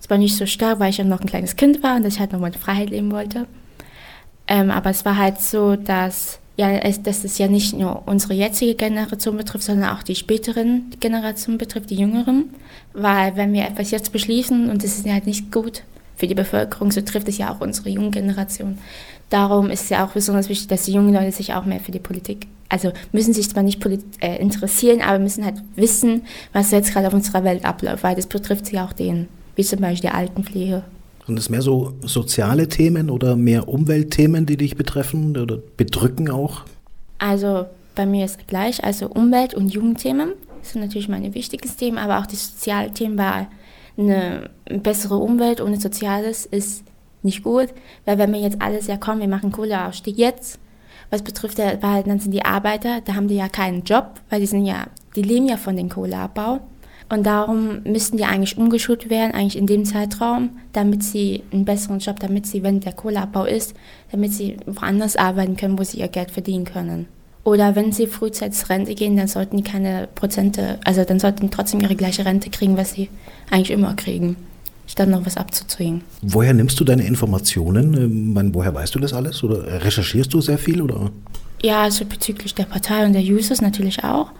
Es 0.00 0.10
war 0.10 0.18
nicht 0.18 0.36
so 0.36 0.46
stark, 0.46 0.80
weil 0.80 0.90
ich 0.90 0.98
ja 0.98 1.04
noch 1.04 1.20
ein 1.20 1.28
kleines 1.28 1.54
Kind 1.54 1.84
war 1.84 1.94
und 1.94 2.04
ich 2.04 2.18
halt 2.18 2.32
noch 2.32 2.40
meine 2.40 2.58
Freiheit 2.58 2.90
leben 2.90 3.12
wollte. 3.12 3.46
Ähm, 4.46 4.70
aber 4.70 4.90
es 4.90 5.04
war 5.04 5.16
halt 5.16 5.40
so, 5.40 5.76
dass, 5.76 6.38
ja, 6.56 6.70
es, 6.70 7.02
dass 7.02 7.24
es 7.24 7.38
ja 7.38 7.48
nicht 7.48 7.74
nur 7.74 8.02
unsere 8.06 8.34
jetzige 8.34 8.74
Generation 8.74 9.36
betrifft, 9.36 9.64
sondern 9.64 9.96
auch 9.96 10.02
die 10.02 10.14
späteren 10.14 10.90
Generationen 11.00 11.58
betrifft, 11.58 11.90
die 11.90 11.96
jüngeren. 11.96 12.50
Weil 12.92 13.36
wenn 13.36 13.52
wir 13.52 13.64
etwas 13.64 13.90
jetzt 13.90 14.12
beschließen 14.12 14.70
und 14.70 14.84
es 14.84 14.98
ist 14.98 15.06
ja 15.06 15.14
halt 15.14 15.26
nicht 15.26 15.50
gut 15.50 15.82
für 16.16 16.26
die 16.26 16.34
Bevölkerung, 16.34 16.92
so 16.92 17.00
trifft 17.00 17.28
es 17.28 17.38
ja 17.38 17.52
auch 17.52 17.60
unsere 17.60 17.88
junge 17.88 18.10
Generation. 18.10 18.78
Darum 19.30 19.70
ist 19.70 19.84
es 19.84 19.88
ja 19.88 20.04
auch 20.04 20.10
besonders 20.10 20.48
wichtig, 20.48 20.68
dass 20.68 20.84
die 20.84 20.92
jungen 20.92 21.12
Leute 21.12 21.32
sich 21.32 21.54
auch 21.54 21.64
mehr 21.64 21.80
für 21.80 21.90
die 21.90 21.98
Politik, 21.98 22.46
also 22.68 22.92
müssen 23.12 23.32
sich 23.32 23.48
zwar 23.50 23.62
nicht 23.62 23.84
äh, 24.20 24.36
interessieren, 24.36 25.00
aber 25.00 25.18
müssen 25.18 25.44
halt 25.44 25.56
wissen, 25.74 26.22
was 26.52 26.70
jetzt 26.70 26.92
gerade 26.92 27.08
auf 27.08 27.14
unserer 27.14 27.42
Welt 27.42 27.64
abläuft, 27.64 28.04
weil 28.04 28.14
das 28.14 28.26
betrifft 28.26 28.66
sie 28.66 28.78
auch 28.78 28.92
denen, 28.92 29.28
wie 29.56 29.64
zum 29.64 29.80
Beispiel 29.80 30.10
die 30.10 30.14
Altenpflege 30.14 30.84
sind 31.26 31.38
es 31.38 31.48
mehr 31.48 31.62
so 31.62 31.94
soziale 32.02 32.68
Themen 32.68 33.10
oder 33.10 33.36
mehr 33.36 33.68
Umweltthemen, 33.68 34.46
die 34.46 34.56
dich 34.56 34.76
betreffen 34.76 35.36
oder 35.36 35.58
bedrücken 35.76 36.30
auch? 36.30 36.62
Also 37.18 37.66
bei 37.94 38.06
mir 38.06 38.24
ist 38.24 38.46
gleich, 38.46 38.84
also 38.84 39.06
Umwelt- 39.08 39.54
und 39.54 39.72
Jugendthemen 39.72 40.32
sind 40.62 40.82
natürlich 40.82 41.08
meine 41.08 41.34
wichtigsten 41.34 41.78
Themen, 41.78 41.98
aber 41.98 42.18
auch 42.18 42.26
die 42.26 42.36
Sozialthemen, 42.36 43.18
weil 43.18 43.46
eine 43.96 44.50
bessere 44.66 45.16
Umwelt 45.16 45.60
ohne 45.60 45.80
Soziales 45.80 46.46
ist 46.46 46.84
nicht 47.22 47.42
gut, 47.42 47.68
weil 48.04 48.18
wenn 48.18 48.32
wir 48.32 48.40
jetzt 48.40 48.60
alles 48.60 48.86
ja 48.86 48.96
kommen, 48.96 49.20
wir 49.20 49.28
machen 49.28 49.52
Kohleausstieg 49.52 50.18
jetzt, 50.18 50.58
was 51.10 51.22
betrifft 51.22 51.58
der, 51.58 51.82
weil 51.82 52.02
dann 52.02 52.18
sind 52.18 52.32
die 52.32 52.44
Arbeiter, 52.44 53.00
da 53.02 53.14
haben 53.14 53.28
die 53.28 53.36
ja 53.36 53.48
keinen 53.48 53.84
Job, 53.84 54.20
weil 54.30 54.40
die 54.40 54.46
sind 54.46 54.64
ja, 54.64 54.86
die 55.16 55.22
leben 55.22 55.46
ja 55.46 55.56
von 55.56 55.76
dem 55.76 55.88
Kohleabbau. 55.88 56.60
Und 57.08 57.24
darum 57.24 57.82
müssten 57.84 58.16
die 58.16 58.24
eigentlich 58.24 58.56
umgeschult 58.56 59.10
werden, 59.10 59.32
eigentlich 59.32 59.58
in 59.58 59.66
dem 59.66 59.84
Zeitraum, 59.84 60.50
damit 60.72 61.02
sie 61.02 61.42
einen 61.52 61.64
besseren 61.64 61.98
Job, 61.98 62.18
damit 62.18 62.46
sie, 62.46 62.62
wenn 62.62 62.80
der 62.80 62.92
Kohleabbau 62.92 63.44
ist, 63.44 63.74
damit 64.10 64.32
sie 64.32 64.56
woanders 64.66 65.16
arbeiten 65.16 65.56
können, 65.56 65.78
wo 65.78 65.84
sie 65.84 65.98
ihr 65.98 66.08
Geld 66.08 66.30
verdienen 66.30 66.64
können. 66.64 67.06
Oder 67.44 67.76
wenn 67.76 67.92
sie 67.92 68.06
frühzeitig 68.06 68.68
Rente 68.70 68.94
gehen, 68.94 69.16
dann 69.16 69.28
sollten 69.28 69.58
die 69.58 69.62
keine 69.62 70.08
Prozente, 70.14 70.78
also 70.84 71.04
dann 71.04 71.20
sollten 71.20 71.42
die 71.42 71.50
trotzdem 71.50 71.80
ihre 71.80 71.94
gleiche 71.94 72.24
Rente 72.24 72.48
kriegen, 72.48 72.78
was 72.78 72.92
sie 72.92 73.10
eigentlich 73.50 73.70
immer 73.70 73.94
kriegen. 73.94 74.36
statt 74.86 75.08
noch 75.08 75.24
was 75.24 75.36
abzuzwingen. 75.36 76.02
Woher 76.22 76.54
nimmst 76.54 76.78
du 76.80 76.84
deine 76.84 77.04
Informationen? 77.04 77.94
Ähm, 77.94 78.32
meine, 78.32 78.54
woher 78.54 78.74
weißt 78.74 78.94
du 78.94 78.98
das 78.98 79.12
alles? 79.12 79.42
Oder 79.42 79.82
recherchierst 79.84 80.32
du 80.32 80.40
sehr 80.40 80.58
viel? 80.58 80.80
Oder? 80.80 81.10
Ja, 81.62 81.82
also 81.82 82.04
bezüglich 82.04 82.54
der 82.54 82.64
Partei 82.64 83.06
und 83.06 83.12
der 83.14 83.22
Users 83.22 83.60
natürlich 83.62 84.04
auch. 84.04 84.30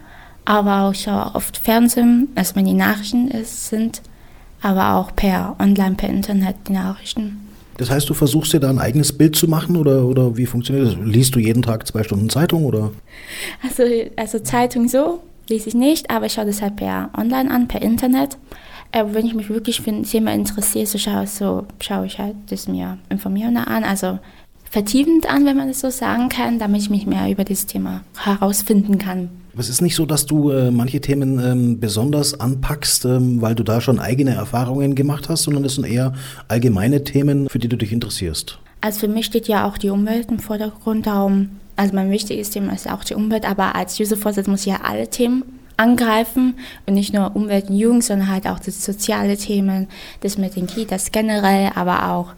Aber 0.44 0.82
auch, 0.82 0.92
ich 0.92 1.02
schaue 1.02 1.34
oft 1.34 1.56
Fernsehen, 1.56 2.28
wenn 2.54 2.64
die 2.64 2.74
Nachrichten 2.74 3.28
ist, 3.28 3.68
sind, 3.68 4.02
aber 4.60 4.94
auch 4.94 5.14
per 5.14 5.56
Online, 5.58 5.94
per 5.94 6.08
Internet 6.08 6.56
die 6.68 6.72
Nachrichten. 6.72 7.40
Das 7.76 7.90
heißt, 7.90 8.08
du 8.08 8.14
versuchst 8.14 8.52
dir 8.52 8.60
da 8.60 8.70
ein 8.70 8.78
eigenes 8.78 9.16
Bild 9.16 9.34
zu 9.34 9.48
machen 9.48 9.76
oder, 9.76 10.04
oder 10.04 10.36
wie 10.36 10.46
funktioniert 10.46 10.86
das? 10.86 10.96
Liest 11.04 11.34
du 11.34 11.40
jeden 11.40 11.62
Tag 11.62 11.86
zwei 11.86 12.02
Stunden 12.04 12.28
Zeitung 12.30 12.64
oder? 12.64 12.92
Also, 13.62 13.82
also 14.16 14.38
Zeitung 14.38 14.88
so 14.88 15.20
lese 15.48 15.68
ich 15.68 15.74
nicht, 15.74 16.10
aber 16.10 16.26
ich 16.26 16.34
schaue 16.34 16.46
das 16.46 16.62
halt 16.62 16.76
per 16.76 17.10
Online 17.16 17.50
an, 17.50 17.68
per 17.68 17.82
Internet. 17.82 18.38
Aber 18.92 19.14
wenn 19.14 19.26
ich 19.26 19.34
mich 19.34 19.48
wirklich 19.48 19.80
für 19.80 19.90
ein 19.90 20.04
Thema 20.04 20.32
interessiere, 20.32 20.86
so 20.86 20.98
schaue, 20.98 21.26
so 21.26 21.66
schaue 21.80 22.06
ich 22.06 22.18
halt 22.18 22.36
das 22.48 22.68
mir 22.68 22.98
informierender 23.08 23.66
an, 23.66 23.82
also 23.82 24.18
vertiefend 24.70 25.28
an, 25.28 25.44
wenn 25.44 25.56
man 25.56 25.68
das 25.68 25.80
so 25.80 25.90
sagen 25.90 26.28
kann, 26.28 26.58
damit 26.58 26.82
ich 26.82 26.90
mich 26.90 27.06
mehr 27.06 27.28
über 27.28 27.44
dieses 27.44 27.66
Thema 27.66 28.02
herausfinden 28.16 28.98
kann. 28.98 29.30
Aber 29.54 29.60
es 29.60 29.68
ist 29.68 29.82
nicht 29.82 29.94
so, 29.94 30.04
dass 30.04 30.26
du 30.26 30.50
äh, 30.50 30.72
manche 30.72 31.00
Themen 31.00 31.38
ähm, 31.38 31.78
besonders 31.78 32.40
anpackst, 32.40 33.04
ähm, 33.04 33.40
weil 33.40 33.54
du 33.54 33.62
da 33.62 33.80
schon 33.80 34.00
eigene 34.00 34.34
Erfahrungen 34.34 34.96
gemacht 34.96 35.28
hast, 35.28 35.44
sondern 35.44 35.64
es 35.64 35.76
sind 35.76 35.86
eher 35.86 36.12
allgemeine 36.48 37.04
Themen, 37.04 37.48
für 37.48 37.60
die 37.60 37.68
du 37.68 37.76
dich 37.76 37.92
interessierst. 37.92 38.58
Also 38.80 38.98
für 38.98 39.08
mich 39.08 39.26
steht 39.26 39.46
ja 39.46 39.68
auch 39.68 39.78
die 39.78 39.90
Umwelt 39.90 40.28
im 40.32 40.40
Vordergrund, 40.40 41.06
darum, 41.06 41.50
also 41.76 41.94
mein 41.94 42.10
wichtiges 42.10 42.50
Thema 42.50 42.72
ist 42.72 42.90
auch 42.90 43.04
die 43.04 43.14
Umwelt, 43.14 43.48
aber 43.48 43.76
als 43.76 44.00
Uservorsitz 44.00 44.48
muss 44.48 44.62
ich 44.62 44.72
ja 44.72 44.80
alle 44.82 45.08
Themen 45.08 45.44
angreifen 45.76 46.54
und 46.86 46.94
nicht 46.94 47.14
nur 47.14 47.36
Umwelt 47.36 47.70
und 47.70 47.76
Jugend, 47.76 48.02
sondern 48.02 48.30
halt 48.30 48.48
auch 48.48 48.58
das 48.58 48.84
soziale 48.84 49.36
Themen, 49.36 49.86
das 50.22 50.36
mit 50.36 50.56
den 50.56 50.66
Kitas 50.66 51.12
generell, 51.12 51.70
aber 51.76 52.10
auch 52.10 52.32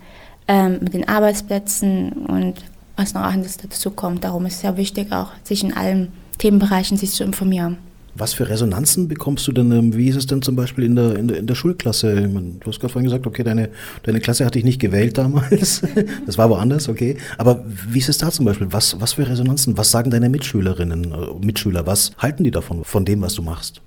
ähm, 0.48 0.80
mit 0.82 0.92
den 0.92 1.08
Arbeitsplätzen 1.08 2.12
und 2.12 2.56
was 2.94 3.14
noch 3.14 3.22
anderes 3.22 3.56
dazu 3.56 3.90
kommt. 3.90 4.22
Darum 4.24 4.44
ist 4.44 4.56
es 4.56 4.60
sehr 4.60 4.76
wichtig, 4.76 5.12
auch 5.12 5.28
sich 5.44 5.64
in 5.64 5.74
allen 5.74 6.12
Themenbereichen 6.38 6.96
sich 6.96 7.12
zu 7.12 7.24
informieren. 7.24 7.78
Was 8.18 8.32
für 8.32 8.48
Resonanzen 8.48 9.08
bekommst 9.08 9.46
du 9.46 9.52
denn? 9.52 9.70
Ähm, 9.72 9.94
wie 9.94 10.08
ist 10.08 10.16
es 10.16 10.26
denn 10.26 10.40
zum 10.40 10.56
Beispiel 10.56 10.84
in 10.84 10.96
der, 10.96 11.16
in 11.16 11.28
der, 11.28 11.36
in 11.36 11.46
der 11.46 11.54
Schulklasse? 11.54 12.28
Du 12.28 12.66
hast 12.66 12.80
gerade 12.80 12.92
vorhin 12.92 13.04
gesagt, 13.04 13.26
okay, 13.26 13.42
deine, 13.42 13.68
deine 14.04 14.20
Klasse 14.20 14.46
hatte 14.46 14.58
ich 14.58 14.64
nicht 14.64 14.80
gewählt 14.80 15.18
damals. 15.18 15.82
Das 16.26 16.38
war 16.38 16.50
woanders, 16.50 16.88
okay. 16.88 17.16
Aber 17.38 17.64
wie 17.88 17.98
ist 17.98 18.08
es 18.08 18.18
da 18.18 18.30
zum 18.30 18.46
Beispiel? 18.46 18.68
Was, 18.70 19.00
was 19.00 19.14
für 19.14 19.28
Resonanzen? 19.28 19.76
Was 19.76 19.90
sagen 19.90 20.10
deine 20.10 20.28
Mitschülerinnen, 20.28 21.12
äh, 21.12 21.44
Mitschüler? 21.44 21.86
Was 21.86 22.12
halten 22.18 22.44
die 22.44 22.50
davon, 22.50 22.84
von 22.84 23.04
dem, 23.04 23.20
was 23.22 23.34
du 23.34 23.42
machst? 23.42 23.80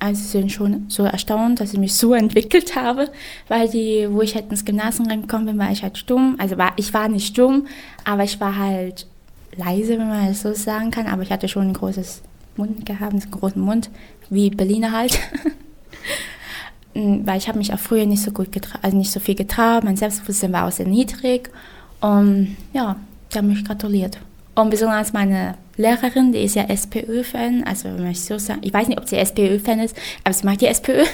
Also 0.00 0.22
sie 0.22 0.28
sind 0.28 0.52
schon 0.52 0.86
so 0.88 1.04
erstaunt, 1.04 1.60
dass 1.60 1.72
ich 1.72 1.78
mich 1.78 1.94
so 1.94 2.12
entwickelt 2.14 2.76
habe, 2.76 3.08
weil 3.48 3.68
die, 3.68 4.06
wo 4.10 4.20
ich 4.20 4.34
halt 4.34 4.50
ins 4.50 4.64
Gymnasium 4.64 5.08
reingekommen 5.08 5.46
bin, 5.46 5.58
war 5.58 5.70
ich 5.70 5.82
halt 5.82 5.96
stumm. 5.96 6.36
Also 6.38 6.58
war, 6.58 6.72
ich 6.76 6.92
war 6.92 7.08
nicht 7.08 7.28
stumm, 7.28 7.66
aber 8.04 8.24
ich 8.24 8.40
war 8.40 8.56
halt 8.56 9.06
leise, 9.56 9.98
wenn 9.98 10.08
man 10.08 10.28
das 10.28 10.42
so 10.42 10.52
sagen 10.54 10.90
kann, 10.90 11.06
aber 11.06 11.22
ich 11.22 11.30
hatte 11.30 11.48
schon 11.48 11.68
ein 11.68 11.74
großes 11.74 12.22
Mund 12.56 12.86
gehabt, 12.86 13.12
einen 13.12 13.30
großen 13.30 13.60
Mund, 13.60 13.90
wie 14.30 14.50
Berliner 14.50 14.92
halt. 14.92 15.18
Weil 16.94 17.38
ich 17.38 17.48
habe 17.48 17.58
mich 17.58 17.72
auch 17.72 17.78
früher 17.78 18.06
nicht 18.06 18.22
so 18.22 18.30
gut 18.30 18.52
getraut, 18.52 18.80
also 18.82 18.96
nicht 18.96 19.10
so 19.10 19.18
viel 19.18 19.34
getraut, 19.34 19.82
mein 19.82 19.96
Selbstbewusstsein 19.96 20.52
war 20.52 20.68
auch 20.68 20.72
sehr 20.72 20.86
niedrig. 20.86 21.50
Und 22.00 22.56
ja, 22.72 22.96
die 23.32 23.38
haben 23.38 23.48
mich 23.48 23.64
gratuliert. 23.64 24.18
Und 24.54 24.70
besonders 24.70 25.12
meine 25.12 25.56
Lehrerin, 25.76 26.32
die 26.32 26.38
ist 26.44 26.54
ja 26.54 26.64
SPÖ-Fan, 26.64 27.64
also 27.64 27.88
wenn 27.96 28.06
ich 28.06 28.20
so 28.20 28.38
sagen, 28.38 28.60
ich 28.62 28.72
weiß 28.72 28.86
nicht, 28.86 29.00
ob 29.00 29.08
sie 29.08 29.16
SPÖ-Fan 29.16 29.80
ist, 29.80 29.96
aber 30.22 30.32
sie 30.32 30.46
mag 30.46 30.58
die 30.58 30.66
SPÖ. 30.66 31.04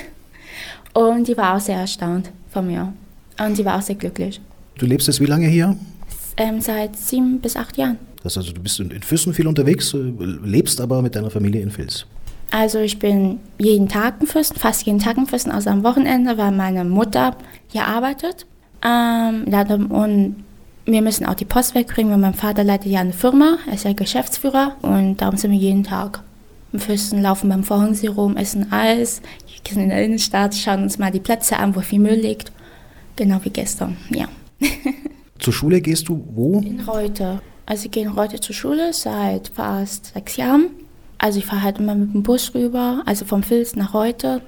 Und 0.93 1.29
die 1.29 1.37
war 1.37 1.57
auch 1.57 1.61
sehr 1.61 1.79
erstaunt 1.79 2.31
von 2.51 2.67
mir. 2.67 2.93
Und 3.39 3.57
sie 3.57 3.65
war 3.65 3.79
auch 3.79 3.83
sehr 3.83 3.95
glücklich. 3.95 4.41
Du 4.77 4.87
lebst 4.87 5.07
jetzt 5.07 5.21
wie 5.21 5.27
lange 5.27 5.47
hier? 5.47 5.77
Ähm, 6.37 6.61
seit 6.61 6.97
sieben 6.97 7.41
bis 7.41 7.57
acht 7.57 7.77
Jahren. 7.79 7.99
Das 8.23 8.37
also, 8.37 8.53
du 8.53 8.61
bist 8.61 8.81
in 8.81 9.03
Füssen 9.03 9.33
viel 9.33 9.47
unterwegs, 9.47 9.95
äh, 9.95 9.99
lebst 9.99 10.81
aber 10.81 11.03
mit 11.03 11.15
deiner 11.15 11.31
Familie 11.31 11.63
in 11.63 11.77
Vils. 11.77 12.07
Also 12.51 12.81
ich 12.81 12.99
bin 12.99 13.39
jeden 13.59 13.89
Tag 13.89 14.15
in 14.21 14.27
Füssen, 14.27 14.57
fast 14.57 14.85
jeden 14.85 14.99
Tag 14.99 15.17
in 15.17 15.27
Füssen, 15.27 15.53
außer 15.53 15.71
am 15.71 15.85
Wochenende, 15.85 16.37
weil 16.37 16.51
meine 16.51 16.85
Mutter 16.85 17.37
hier 17.69 17.87
arbeitet. 17.87 18.45
Ähm, 18.85 19.45
und 19.91 20.37
wir 20.87 21.03
müssen 21.03 21.27
auch 21.27 21.35
die 21.35 21.45
Post 21.45 21.75
wegbringen, 21.75 22.13
weil 22.13 22.19
mein 22.19 22.35
Vater 22.35 22.65
leitet 22.65 22.91
ja 22.91 23.01
eine 23.01 23.13
Firma, 23.13 23.59
er 23.69 23.75
ist 23.75 23.85
ja 23.85 23.93
Geschäftsführer 23.93 24.77
und 24.83 25.19
darum 25.19 25.37
sind 25.37 25.53
wir 25.53 25.59
jeden 25.59 25.85
Tag 25.85 26.23
in 26.73 26.81
Füssen, 26.81 27.23
laufen 27.23 27.49
beim 27.49 27.63
Vorhangsee 27.63 28.09
rum, 28.09 28.37
essen 28.37 28.73
Eis, 28.73 29.23
gehen 29.63 29.83
in 29.83 29.89
der 29.91 30.05
Innenstadt, 30.05 30.55
schauen 30.55 30.83
uns 30.83 30.99
mal 30.99 31.11
die 31.11 31.21
Plätze 31.21 31.59
an, 31.59 31.77
wo 31.77 31.81
viel 31.81 31.99
Müll 31.99 32.19
liegt. 32.19 32.53
Genau 33.17 33.41
wie 33.43 33.51
gestern, 33.51 33.97
ja. 34.11 34.27
Zur 35.39 35.53
Schule 35.53 35.81
gehst 35.81 36.09
du 36.09 36.25
wo? 36.35 36.61
In 36.61 36.81
Reute. 36.81 37.41
Also 37.71 37.85
ich 37.85 37.93
gehe 37.93 38.17
heute 38.17 38.41
zur 38.41 38.53
Schule 38.53 38.93
seit 38.93 39.47
fast 39.55 40.07
sechs 40.07 40.37
Jahren. 40.37 40.71
Also 41.19 41.39
ich 41.39 41.47
fahre 41.47 41.63
halt 41.63 41.79
immer 41.79 41.95
mit 41.95 42.13
dem 42.13 42.25
Bus 42.25 42.53
rüber, 42.53 43.01
also 43.07 43.25
vom 43.25 43.49
Vils 43.49 43.77
nach 43.77 43.93
heute. 43.93 44.43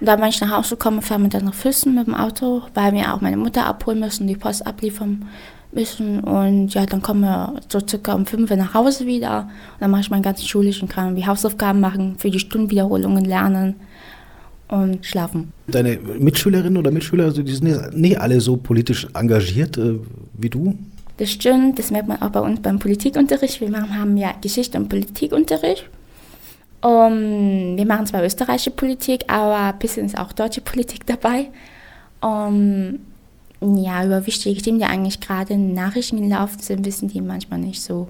Und 0.00 0.06
dann, 0.08 0.20
wenn 0.20 0.30
ich 0.30 0.40
nach 0.40 0.50
Hause 0.50 0.76
komme, 0.76 1.00
fahren 1.00 1.22
wir 1.22 1.28
dann 1.28 1.44
nach 1.44 1.54
Füssen 1.54 1.94
mit 1.94 2.08
dem 2.08 2.16
Auto, 2.16 2.62
weil 2.74 2.92
wir 2.92 3.14
auch 3.14 3.20
meine 3.20 3.36
Mutter 3.36 3.64
abholen 3.64 4.00
müssen, 4.00 4.26
die 4.26 4.34
Post 4.34 4.66
abliefern 4.66 5.28
müssen. 5.70 6.18
Und 6.18 6.74
ja, 6.74 6.84
dann 6.84 7.00
kommen 7.00 7.20
wir 7.20 7.60
so 7.68 7.78
circa 7.78 8.12
um 8.12 8.26
fünf 8.26 8.50
Uhr 8.50 8.56
nach 8.56 8.74
Hause 8.74 9.06
wieder. 9.06 9.42
Und 9.74 9.82
dann 9.82 9.92
mache 9.92 10.00
ich 10.00 10.10
meinen 10.10 10.22
ganzen 10.22 10.48
schulischen 10.48 10.88
Kram, 10.88 11.14
wie 11.14 11.24
Hausaufgaben 11.24 11.78
machen, 11.78 12.16
für 12.18 12.30
die 12.30 12.40
Stundenwiederholungen 12.40 13.24
lernen 13.24 13.76
und 14.66 15.06
schlafen. 15.06 15.52
Deine 15.68 15.96
Mitschülerinnen 16.18 16.76
oder 16.76 16.90
Mitschüler, 16.90 17.26
also 17.26 17.44
die 17.44 17.54
sind 17.54 17.96
nicht 17.96 18.20
alle 18.20 18.40
so 18.40 18.56
politisch 18.56 19.06
engagiert 19.14 19.78
äh, 19.78 20.00
wie 20.36 20.50
du? 20.50 20.76
Das 21.16 21.30
stimmt, 21.30 21.78
das 21.78 21.90
merkt 21.90 22.08
man 22.08 22.20
auch 22.22 22.30
bei 22.30 22.40
uns 22.40 22.60
beim 22.60 22.78
Politikunterricht. 22.78 23.60
Wir 23.60 23.70
haben 23.72 24.16
ja 24.16 24.34
Geschichte 24.40 24.78
und 24.78 24.88
Politikunterricht. 24.88 25.88
Um, 26.82 27.76
wir 27.76 27.86
machen 27.86 28.06
zwar 28.06 28.22
österreichische 28.24 28.70
Politik, 28.70 29.24
aber 29.28 29.56
ein 29.56 29.78
bisschen 29.78 30.06
ist 30.06 30.18
auch 30.18 30.32
deutsche 30.32 30.60
Politik 30.60 31.06
dabei. 31.06 31.48
Um, 32.20 32.98
ja, 33.60 34.04
über 34.04 34.26
wichtige 34.26 34.60
Themen, 34.60 34.80
die 34.80 34.84
eigentlich 34.84 35.20
gerade 35.20 35.54
in 35.54 35.72
Nachrichten 35.72 36.20
gelaufen 36.20 36.60
sind, 36.60 36.84
wissen 36.84 37.08
die 37.08 37.20
manchmal 37.20 37.60
nicht 37.60 37.80
so 37.80 38.08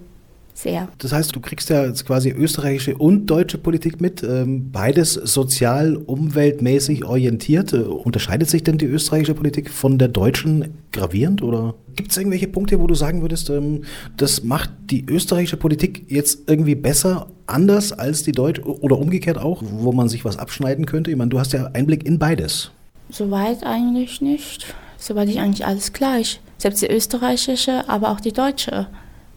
sehr. 0.55 0.89
Das 0.99 1.13
heißt, 1.13 1.35
du 1.35 1.41
kriegst 1.41 1.69
ja 1.69 1.85
jetzt 1.85 2.07
quasi 2.07 2.31
österreichische 2.31 2.97
und 2.97 3.27
deutsche 3.27 3.59
Politik 3.59 4.01
mit, 4.01 4.23
ähm, 4.23 4.71
beides 4.71 5.15
sozial, 5.15 5.97
umweltmäßig 5.97 7.05
orientiert. 7.05 7.73
Äh, 7.73 7.79
unterscheidet 7.79 8.49
sich 8.49 8.63
denn 8.63 8.79
die 8.79 8.87
österreichische 8.87 9.35
Politik 9.35 9.69
von 9.69 9.99
der 9.99 10.09
deutschen 10.09 10.75
gravierend 10.93 11.43
oder 11.43 11.75
gibt 11.97 12.13
es 12.13 12.17
irgendwelche 12.17 12.49
Punkte, 12.49 12.81
wo 12.81 12.87
du 12.87 12.95
sagen 12.95 13.21
würdest, 13.23 13.51
ähm, 13.51 13.83
das 14.17 14.45
macht 14.45 14.71
die 14.91 15.05
österreichische 15.05 15.57
Politik 15.57 16.07
jetzt 16.09 16.49
irgendwie 16.49 16.77
besser, 16.77 17.27
anders 17.47 17.93
als 17.93 18.23
die 18.23 18.33
deutsche 18.33 18.63
oder 18.63 18.99
umgekehrt 18.99 19.39
auch, 19.39 19.63
wo 19.63 19.93
man 19.93 20.09
sich 20.09 20.25
was 20.25 20.39
abschneiden 20.39 20.87
könnte? 20.87 21.11
Ich 21.11 21.17
meine, 21.17 21.31
du 21.31 21.39
hast 21.39 21.53
ja 21.53 21.67
Einblick 21.73 22.07
in 22.07 22.19
beides. 22.19 22.71
Soweit 23.11 23.65
eigentlich 23.65 24.21
nicht. 24.21 24.67
Soweit 24.99 25.29
ich 25.29 25.41
eigentlich 25.41 25.67
alles 25.67 25.93
gleich. 25.93 26.41
Selbst 26.59 26.81
die 26.81 26.87
österreichische, 26.87 27.89
aber 27.89 28.11
auch 28.11 28.21
die 28.21 28.33
deutsche. 28.33 28.87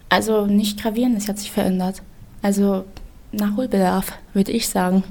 Also 0.09 0.45
nicht 0.45 0.81
gravierend, 0.81 1.17
es 1.17 1.27
hat 1.27 1.39
sich 1.39 1.51
verändert. 1.51 2.01
Also 2.41 2.85
Nachholbedarf, 3.31 4.13
würde 4.33 4.51
ich 4.51 4.69
sagen. 4.69 5.03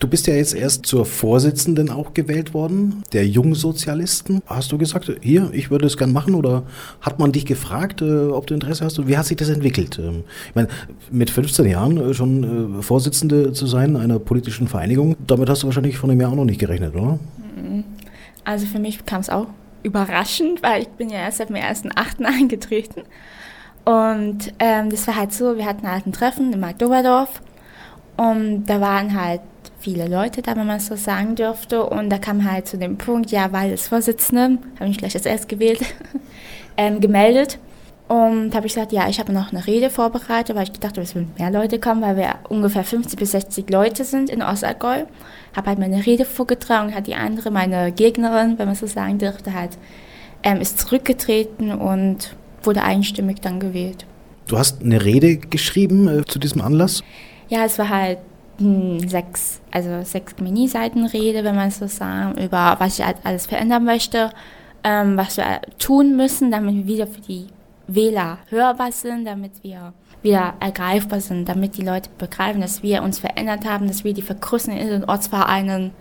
Du 0.00 0.06
bist 0.06 0.28
ja 0.28 0.34
jetzt 0.34 0.54
erst 0.54 0.86
zur 0.86 1.04
Vorsitzenden 1.04 1.90
auch 1.90 2.14
gewählt 2.14 2.54
worden, 2.54 3.02
der 3.12 3.26
Jungsozialisten. 3.26 4.42
Hast 4.46 4.70
du 4.70 4.78
gesagt, 4.78 5.10
hier, 5.22 5.50
ich 5.52 5.72
würde 5.72 5.86
es 5.86 5.96
gern 5.96 6.12
machen 6.12 6.36
oder 6.36 6.62
hat 7.00 7.18
man 7.18 7.32
dich 7.32 7.44
gefragt, 7.46 8.00
äh, 8.00 8.28
ob 8.28 8.46
du 8.46 8.54
Interesse 8.54 8.84
hast? 8.84 9.00
Und 9.00 9.08
wie 9.08 9.18
hat 9.18 9.26
sich 9.26 9.36
das 9.36 9.48
entwickelt? 9.48 9.98
Ähm, 9.98 10.22
ich 10.48 10.54
meine, 10.54 10.68
mit 11.10 11.30
15 11.30 11.66
Jahren 11.66 11.96
äh, 11.96 12.14
schon 12.14 12.78
äh, 12.78 12.82
Vorsitzende 12.82 13.52
zu 13.52 13.66
sein 13.66 13.96
einer 13.96 14.20
politischen 14.20 14.68
Vereinigung, 14.68 15.16
damit 15.26 15.48
hast 15.48 15.64
du 15.64 15.66
wahrscheinlich 15.66 15.98
von 15.98 16.10
dem 16.10 16.20
Jahr 16.20 16.30
auch 16.30 16.36
noch 16.36 16.44
nicht 16.44 16.60
gerechnet, 16.60 16.94
oder? 16.94 17.18
Mhm. 17.56 17.82
Also 18.44 18.66
für 18.66 18.78
mich 18.78 19.04
kam 19.04 19.20
es 19.20 19.30
auch 19.30 19.48
überraschend, 19.82 20.62
weil 20.62 20.82
ich 20.82 20.88
bin 20.90 21.10
ja 21.10 21.18
erst 21.18 21.38
seit 21.38 21.48
dem 21.48 21.56
1.8. 21.56 22.24
eingetreten. 22.24 23.02
Und 23.84 24.52
ähm, 24.58 24.90
das 24.90 25.06
war 25.06 25.16
halt 25.16 25.32
so, 25.32 25.56
wir 25.56 25.64
hatten 25.64 25.90
halt 25.90 26.06
ein 26.06 26.12
Treffen 26.12 26.52
in 26.52 26.60
Magdoberdorf 26.60 27.40
und 28.18 28.66
da 28.66 28.80
waren 28.80 29.18
halt 29.18 29.40
viele 29.78 30.08
Leute 30.08 30.42
da, 30.42 30.56
wenn 30.56 30.66
man 30.66 30.80
so 30.80 30.96
sagen 30.96 31.36
dürfte. 31.36 31.84
Und 31.84 32.10
da 32.10 32.18
kam 32.18 32.50
halt 32.50 32.66
zu 32.66 32.76
dem 32.76 32.98
Punkt, 32.98 33.30
ja, 33.30 33.52
weil 33.52 33.70
das 33.70 33.88
Vorsitzende, 33.88 34.58
habe 34.78 34.90
ich 34.90 34.98
gleich 34.98 35.14
als 35.14 35.24
erst 35.24 35.48
gewählt, 35.48 35.80
ähm, 36.76 37.00
gemeldet. 37.00 37.58
Und 38.08 38.54
habe 38.54 38.66
ich 38.66 38.74
gesagt, 38.74 38.92
ja, 38.92 39.08
ich 39.08 39.20
habe 39.20 39.32
noch 39.32 39.52
eine 39.52 39.66
Rede 39.66 39.90
vorbereitet, 39.90 40.56
weil 40.56 40.62
ich 40.64 40.72
gedacht 40.72 40.92
habe, 40.96 41.02
es 41.02 41.14
würden 41.14 41.30
mehr 41.38 41.50
Leute 41.50 41.78
kommen, 41.78 42.00
weil 42.00 42.16
wir 42.16 42.36
ungefähr 42.48 42.82
50 42.82 43.18
bis 43.18 43.32
60 43.32 43.68
Leute 43.68 44.02
sind 44.02 44.30
in 44.30 44.42
Ostallgäu. 44.42 45.04
Habe 45.54 45.68
halt 45.68 45.78
meine 45.78 46.04
Rede 46.06 46.24
vorgetragen, 46.24 46.94
hat 46.94 47.06
die 47.06 47.14
andere, 47.14 47.50
meine 47.50 47.92
Gegnerin, 47.92 48.58
wenn 48.58 48.66
man 48.66 48.74
so 48.74 48.86
sagen 48.86 49.18
dürfte, 49.18 49.52
halt, 49.52 49.76
ähm, 50.42 50.60
ist 50.60 50.80
zurückgetreten 50.80 51.70
und 51.70 52.34
wurde 52.62 52.82
einstimmig 52.82 53.40
dann 53.40 53.60
gewählt. 53.60 54.06
Du 54.46 54.58
hast 54.58 54.82
eine 54.82 55.04
Rede 55.04 55.36
geschrieben 55.36 56.08
äh, 56.08 56.24
zu 56.24 56.38
diesem 56.38 56.62
Anlass? 56.62 57.02
Ja, 57.48 57.64
es 57.64 57.78
war 57.78 57.88
halt 57.88 58.18
hm, 58.58 59.08
sechs, 59.08 59.60
also 59.70 60.02
sechs 60.02 60.34
Mini-Seiten 60.40 61.06
rede, 61.06 61.44
wenn 61.44 61.54
man 61.54 61.70
so 61.70 61.86
sagen, 61.86 62.42
über 62.42 62.76
was 62.78 62.98
ich 62.98 63.04
alles 63.24 63.46
verändern 63.46 63.84
möchte, 63.84 64.30
ähm, 64.84 65.16
was 65.16 65.36
wir 65.36 65.60
tun 65.78 66.16
müssen, 66.16 66.50
damit 66.50 66.74
wir 66.74 66.86
wieder 66.86 67.06
für 67.06 67.20
die 67.20 67.46
Wähler 67.86 68.38
hörbar 68.48 68.92
sind, 68.92 69.24
damit 69.24 69.52
wir 69.62 69.92
wieder 70.22 70.54
ergreifbar 70.60 71.20
sind, 71.20 71.48
damit 71.48 71.76
die 71.76 71.84
Leute 71.84 72.10
begreifen, 72.18 72.60
dass 72.60 72.82
wir 72.82 73.02
uns 73.02 73.18
verändert 73.18 73.64
haben, 73.64 73.86
dass 73.86 74.04
wir 74.04 74.12
die 74.12 74.22
Vergrößerung 74.22 74.78
in 74.78 74.88
den 74.88 75.04
Ortsvereinen 75.04 75.92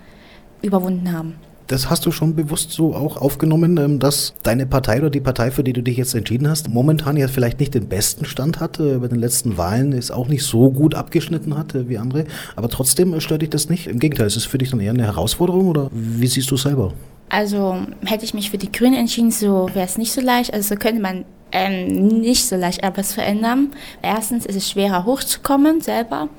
überwunden 0.62 1.12
haben. 1.12 1.36
Das 1.68 1.90
hast 1.90 2.06
du 2.06 2.12
schon 2.12 2.34
bewusst 2.34 2.72
so 2.72 2.96
auch 2.96 3.18
aufgenommen, 3.18 3.78
ähm, 3.78 4.00
dass 4.00 4.34
deine 4.44 4.66
Partei 4.66 5.00
oder 5.00 5.10
die 5.10 5.20
Partei, 5.20 5.52
für 5.52 5.64
die 5.64 5.74
du 5.74 5.84
dich 5.84 5.98
jetzt 5.98 6.16
entschieden 6.16 6.50
hast, 6.50 6.70
momentan 6.70 7.18
ja 7.18 7.28
vielleicht 7.28 7.60
nicht 7.60 7.74
den 7.74 7.90
besten 7.90 8.24
Stand 8.24 8.62
hat. 8.62 8.80
Äh, 8.80 9.00
bei 9.00 9.08
den 9.08 9.20
letzten 9.20 9.58
Wahlen 9.58 9.92
ist 9.92 10.12
auch 10.12 10.30
nicht 10.30 10.44
so 10.44 10.72
gut 10.72 10.96
abgeschnitten 10.96 11.58
hat 11.58 11.76
äh, 11.76 11.90
wie 11.90 11.98
andere. 11.98 12.26
Aber 12.56 12.70
trotzdem 12.70 13.14
äh, 13.14 13.20
stört 13.20 13.42
dich 13.42 13.50
das 13.50 13.70
nicht. 13.70 13.88
Im 13.88 14.00
Gegenteil, 14.00 14.28
ist 14.28 14.38
es 14.38 14.46
für 14.46 14.58
dich 14.58 14.72
dann 14.72 14.80
eher 14.80 14.92
eine 14.92 15.04
Herausforderung 15.04 15.68
oder 15.68 15.90
wie 15.92 16.28
siehst 16.28 16.50
du 16.52 16.56
es 16.56 16.62
selber? 16.62 16.94
Also 17.30 17.78
hätte 18.06 18.24
ich 18.24 18.34
mich 18.34 18.50
für 18.50 18.58
die 18.58 18.72
Grünen 18.72 18.96
entschieden, 18.96 19.32
so 19.32 19.70
wäre 19.74 19.86
es 19.86 19.98
nicht 19.98 20.14
so 20.14 20.22
leicht. 20.22 20.54
Also 20.54 20.76
könnte 20.76 21.02
man 21.02 21.26
ähm, 21.52 21.88
nicht 22.20 22.46
so 22.46 22.56
leicht 22.56 22.84
etwas 22.84 23.14
verändern. 23.14 23.72
Erstens 24.02 24.46
ist 24.46 24.56
es 24.56 24.70
schwerer 24.70 25.06
hochzukommen 25.06 25.82
selber. 25.82 26.30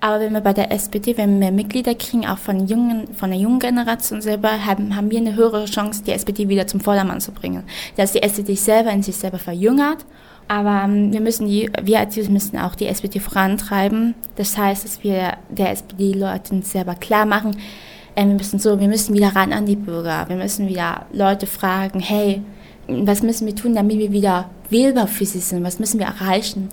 Aber 0.00 0.20
wenn 0.20 0.32
wir 0.32 0.40
bei 0.40 0.52
der 0.52 0.70
SPD, 0.70 1.16
wenn 1.16 1.30
wir 1.30 1.38
mehr 1.38 1.52
Mitglieder 1.52 1.94
kriegen, 1.94 2.26
auch 2.26 2.38
von, 2.38 2.68
jungen, 2.68 3.12
von 3.14 3.30
der 3.30 3.38
jungen 3.38 3.58
Generation 3.58 4.22
selber, 4.22 4.64
haben, 4.64 4.94
haben 4.94 5.10
wir 5.10 5.18
eine 5.18 5.34
höhere 5.34 5.64
Chance, 5.64 6.04
die 6.04 6.12
SPD 6.12 6.48
wieder 6.48 6.68
zum 6.68 6.80
Vordermann 6.80 7.20
zu 7.20 7.32
bringen. 7.32 7.64
Dass 7.96 8.12
die 8.12 8.22
SPD 8.22 8.54
selber 8.54 8.90
in 8.90 9.02
sich 9.02 9.16
selber 9.16 9.38
verjüngert. 9.38 10.04
Aber 10.46 10.82
ähm, 10.84 11.12
wir 11.12 11.20
müssen 11.20 11.48
die, 11.48 11.68
wir 11.82 11.98
als 11.98 12.14
Jusos 12.14 12.30
müssen 12.30 12.58
auch 12.58 12.76
die 12.76 12.86
SPD 12.86 13.18
vorantreiben. 13.18 14.14
Das 14.36 14.56
heißt, 14.56 14.84
dass 14.84 15.02
wir 15.02 15.36
der 15.50 15.72
SPD-Leuten 15.72 16.62
selber 16.62 16.94
klar 16.94 17.26
machen, 17.26 17.56
äh, 18.14 18.24
wir 18.24 18.34
müssen 18.34 18.60
so, 18.60 18.78
wir 18.78 18.88
müssen 18.88 19.14
wieder 19.14 19.34
ran 19.34 19.52
an 19.52 19.66
die 19.66 19.76
Bürger. 19.76 20.26
Wir 20.28 20.36
müssen 20.36 20.68
wieder 20.68 21.06
Leute 21.12 21.46
fragen, 21.46 21.98
hey, 21.98 22.40
was 22.86 23.22
müssen 23.22 23.46
wir 23.46 23.56
tun, 23.56 23.74
damit 23.74 23.98
wir 23.98 24.12
wieder 24.12 24.48
wählbar 24.70 25.08
für 25.08 25.26
sie 25.26 25.40
sind? 25.40 25.64
Was 25.64 25.80
müssen 25.80 25.98
wir 25.98 26.06
erreichen? 26.06 26.68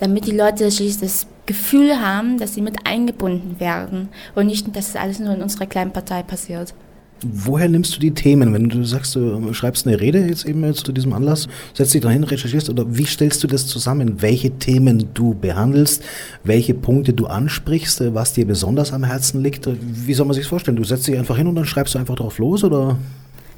damit 0.00 0.26
die 0.26 0.32
Leute 0.32 0.64
das 0.64 1.26
Gefühl 1.46 2.00
haben, 2.00 2.38
dass 2.38 2.54
sie 2.54 2.62
mit 2.62 2.86
eingebunden 2.86 3.58
werden 3.60 4.08
und 4.34 4.46
nicht, 4.46 4.74
dass 4.76 4.88
es 4.88 4.96
alles 4.96 5.18
nur 5.18 5.34
in 5.34 5.42
unserer 5.42 5.66
kleinen 5.66 5.92
Partei 5.92 6.22
passiert. 6.22 6.74
Woher 7.22 7.68
nimmst 7.68 7.94
du 7.94 8.00
die 8.00 8.12
Themen? 8.12 8.54
Wenn 8.54 8.70
du 8.70 8.82
sagst, 8.82 9.14
du 9.14 9.52
schreibst 9.52 9.86
eine 9.86 10.00
Rede 10.00 10.26
jetzt 10.26 10.46
eben 10.46 10.72
zu 10.74 10.90
diesem 10.90 11.12
Anlass, 11.12 11.48
setzt 11.74 11.92
dich 11.92 12.00
dahin, 12.00 12.24
recherchierst 12.24 12.70
oder 12.70 12.96
wie 12.96 13.04
stellst 13.04 13.42
du 13.42 13.46
das 13.46 13.66
zusammen? 13.66 14.22
Welche 14.22 14.52
Themen 14.52 15.08
du 15.12 15.34
behandelst, 15.34 16.02
welche 16.44 16.72
Punkte 16.72 17.12
du 17.12 17.26
ansprichst, 17.26 18.14
was 18.14 18.32
dir 18.32 18.46
besonders 18.46 18.94
am 18.94 19.04
Herzen 19.04 19.42
liegt? 19.42 19.68
Wie 19.82 20.14
soll 20.14 20.26
man 20.26 20.34
sich 20.34 20.44
das 20.44 20.48
vorstellen? 20.48 20.78
Du 20.78 20.84
setzt 20.84 21.06
dich 21.08 21.18
einfach 21.18 21.36
hin 21.36 21.46
und 21.46 21.56
dann 21.56 21.66
schreibst 21.66 21.94
du 21.94 21.98
einfach 21.98 22.16
drauf 22.16 22.38
los 22.38 22.64
oder? 22.64 22.96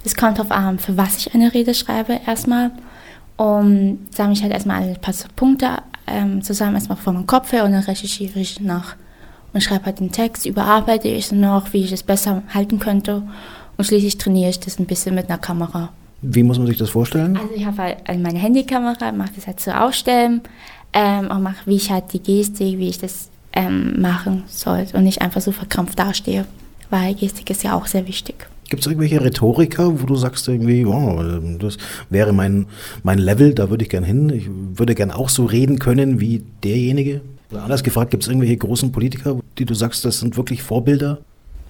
Es 0.04 0.16
kommt 0.16 0.38
darauf 0.38 0.50
an, 0.50 0.80
für 0.80 0.96
was 0.96 1.18
ich 1.18 1.32
eine 1.32 1.54
Rede 1.54 1.74
schreibe 1.74 2.18
erstmal. 2.26 2.72
Und 3.42 4.06
sammle 4.10 4.34
ich 4.34 4.42
halt 4.44 4.52
erstmal 4.52 4.82
ein 4.82 5.00
paar 5.00 5.14
Punkte 5.34 5.78
ähm, 6.06 6.42
zusammen 6.42 6.76
erstmal 6.76 6.96
von 6.96 7.14
meinem 7.14 7.26
Kopf 7.26 7.50
her 7.50 7.64
und 7.64 7.72
dann 7.72 7.82
recherchiere 7.82 8.38
ich 8.38 8.60
nach 8.60 8.94
und 9.52 9.60
schreibe 9.60 9.86
halt 9.86 9.98
den 9.98 10.12
Text, 10.12 10.46
überarbeite 10.46 11.08
ich 11.08 11.24
es 11.24 11.32
noch, 11.32 11.72
wie 11.72 11.82
ich 11.82 11.90
es 11.90 12.04
besser 12.04 12.44
halten 12.54 12.78
könnte 12.78 13.24
und 13.76 13.84
schließlich 13.84 14.16
trainiere 14.16 14.50
ich 14.50 14.60
das 14.60 14.78
ein 14.78 14.86
bisschen 14.86 15.16
mit 15.16 15.28
einer 15.28 15.38
Kamera. 15.38 15.88
Wie 16.20 16.44
muss 16.44 16.58
man 16.58 16.68
sich 16.68 16.78
das 16.78 16.90
vorstellen? 16.90 17.36
Also 17.36 17.52
ich 17.56 17.66
habe 17.66 17.82
halt 17.82 18.22
meine 18.22 18.38
Handykamera, 18.38 19.10
mache 19.10 19.32
das 19.34 19.48
halt 19.48 19.58
so 19.58 19.72
aufstellen 19.72 20.42
ähm, 20.92 21.28
und 21.28 21.42
mache, 21.42 21.66
wie 21.66 21.74
ich 21.76 21.90
halt 21.90 22.12
die 22.12 22.22
Gestik, 22.22 22.78
wie 22.78 22.90
ich 22.90 22.98
das 22.98 23.28
ähm, 23.54 24.00
machen 24.00 24.44
soll 24.46 24.86
und 24.92 25.02
nicht 25.02 25.20
einfach 25.20 25.40
so 25.40 25.50
verkrampft 25.50 25.98
dastehe, 25.98 26.44
weil 26.90 27.14
Gestik 27.14 27.50
ist 27.50 27.64
ja 27.64 27.74
auch 27.74 27.86
sehr 27.86 28.06
wichtig. 28.06 28.46
Gibt 28.72 28.80
es 28.80 28.86
irgendwelche 28.86 29.22
Rhetoriker, 29.22 30.00
wo 30.00 30.06
du 30.06 30.16
sagst 30.16 30.48
irgendwie, 30.48 30.86
wow, 30.86 31.22
das 31.58 31.76
wäre 32.08 32.32
mein, 32.32 32.64
mein 33.02 33.18
Level, 33.18 33.52
da 33.52 33.68
würde 33.68 33.84
ich 33.84 33.90
gern 33.90 34.02
hin. 34.02 34.30
Ich 34.30 34.48
würde 34.48 34.94
gern 34.94 35.10
auch 35.10 35.28
so 35.28 35.44
reden 35.44 35.78
können 35.78 36.20
wie 36.20 36.42
derjenige? 36.64 37.20
Oder 37.50 37.64
anders 37.64 37.82
gefragt, 37.82 38.12
gibt 38.12 38.22
es 38.22 38.30
irgendwelche 38.30 38.56
großen 38.56 38.90
Politiker, 38.90 39.38
die 39.58 39.66
du 39.66 39.74
sagst, 39.74 40.06
das 40.06 40.20
sind 40.20 40.38
wirklich 40.38 40.62
Vorbilder? 40.62 41.18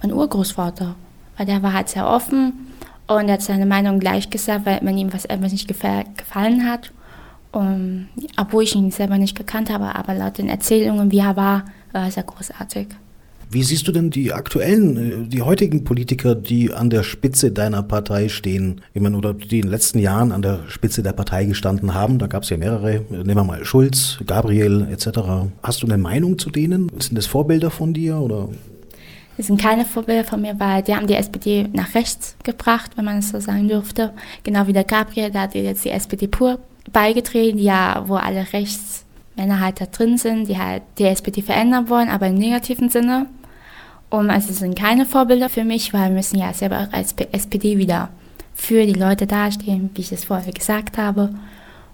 Mein 0.01 0.13
Urgroßvater, 0.13 0.95
weil 1.35 1.45
der 1.45 1.61
war 1.61 1.73
halt 1.73 1.89
sehr 1.89 2.07
offen 2.07 2.53
und 3.07 3.27
er 3.27 3.33
hat 3.33 3.41
seine 3.41 3.65
Meinung 3.65 3.99
gleich 3.99 4.29
gesagt, 4.29 4.65
weil 4.65 4.79
man 4.81 4.97
ihm 4.97 5.11
was 5.11 5.25
etwas 5.25 5.51
nicht 5.51 5.67
gefallen 5.67 6.65
hat. 6.65 6.93
Und, 7.51 8.07
obwohl 8.37 8.63
ich 8.63 8.75
ihn 8.75 8.91
selber 8.91 9.17
nicht 9.17 9.35
gekannt 9.35 9.69
habe, 9.69 9.93
aber 9.93 10.13
laut 10.13 10.37
den 10.37 10.47
Erzählungen, 10.47 11.11
wie 11.11 11.19
er 11.19 11.35
war, 11.35 11.65
war 11.91 12.05
er 12.05 12.11
sehr 12.11 12.23
großartig. 12.23 12.87
Wie 13.53 13.61
siehst 13.63 13.87
du 13.87 13.91
denn 13.91 14.09
die 14.09 14.33
aktuellen, 14.33 15.25
äh, 15.25 15.27
die 15.27 15.43
heutigen 15.43 15.83
Politiker, 15.83 16.33
die 16.33 16.73
an 16.73 16.89
der 16.89 17.03
Spitze 17.03 17.51
deiner 17.51 17.83
Partei 17.83 18.27
stehen? 18.27 18.81
Ich 18.93 19.01
meine, 19.01 19.15
oder 19.17 19.33
die 19.33 19.59
in 19.59 19.63
den 19.63 19.71
letzten 19.71 19.99
Jahren 19.99 20.31
an 20.31 20.41
der 20.41 20.61
Spitze 20.67 21.03
der 21.03 21.13
Partei 21.13 21.45
gestanden 21.45 21.93
haben? 21.93 22.17
Da 22.17 22.27
gab 22.27 22.43
es 22.43 22.49
ja 22.49 22.57
mehrere. 22.57 23.01
Nehmen 23.09 23.35
wir 23.35 23.43
mal 23.43 23.63
Schulz, 23.63 24.17
Gabriel 24.25 24.87
etc. 24.91 25.19
Hast 25.61 25.83
du 25.83 25.87
eine 25.87 25.97
Meinung 25.97 26.39
zu 26.39 26.49
denen? 26.49 26.89
Sind 26.99 27.15
das 27.15 27.27
Vorbilder 27.27 27.69
von 27.69 27.93
dir 27.93 28.17
oder? 28.17 28.49
Das 29.37 29.47
sind 29.47 29.59
keine 29.59 29.85
Vorbilder 29.85 30.23
von 30.23 30.41
mir, 30.41 30.59
weil 30.59 30.83
die 30.83 30.95
haben 30.95 31.07
die 31.07 31.15
SPD 31.15 31.67
nach 31.73 31.95
rechts 31.95 32.35
gebracht, 32.43 32.91
wenn 32.95 33.05
man 33.05 33.19
es 33.19 33.29
so 33.29 33.39
sagen 33.39 33.67
dürfte. 33.67 34.13
Genau 34.43 34.67
wie 34.67 34.73
der 34.73 34.83
Gabriel, 34.83 35.31
da 35.31 35.41
hat 35.41 35.55
jetzt 35.55 35.85
die 35.85 35.89
SPD 35.89 36.27
pur 36.27 36.59
beigetreten, 36.91 37.59
ja, 37.59 38.03
wo 38.07 38.15
alle 38.15 38.45
Rechtsmänner 38.53 39.59
halt 39.59 39.81
da 39.81 39.85
drin 39.85 40.17
sind, 40.17 40.49
die 40.49 40.57
halt 40.57 40.83
die 40.97 41.05
SPD 41.05 41.41
verändern 41.41 41.89
wollen, 41.89 42.09
aber 42.09 42.27
im 42.27 42.35
negativen 42.35 42.89
Sinne. 42.89 43.27
Und 44.13 44.29
also 44.29 44.51
es 44.51 44.59
sind 44.59 44.77
keine 44.77 45.07
Vorbilder 45.07 45.49
für 45.49 45.63
mich, 45.63 45.91
weil 45.91 46.09
wir 46.09 46.17
müssen 46.17 46.37
ja 46.37 46.53
selber 46.53 46.87
als 46.91 47.15
SPD 47.31 47.79
wieder 47.79 48.09
für 48.53 48.85
die 48.85 48.93
Leute 48.93 49.25
dastehen, 49.25 49.89
wie 49.95 50.01
ich 50.01 50.11
es 50.11 50.25
vorher 50.25 50.53
gesagt 50.53 50.99
habe. 50.99 51.29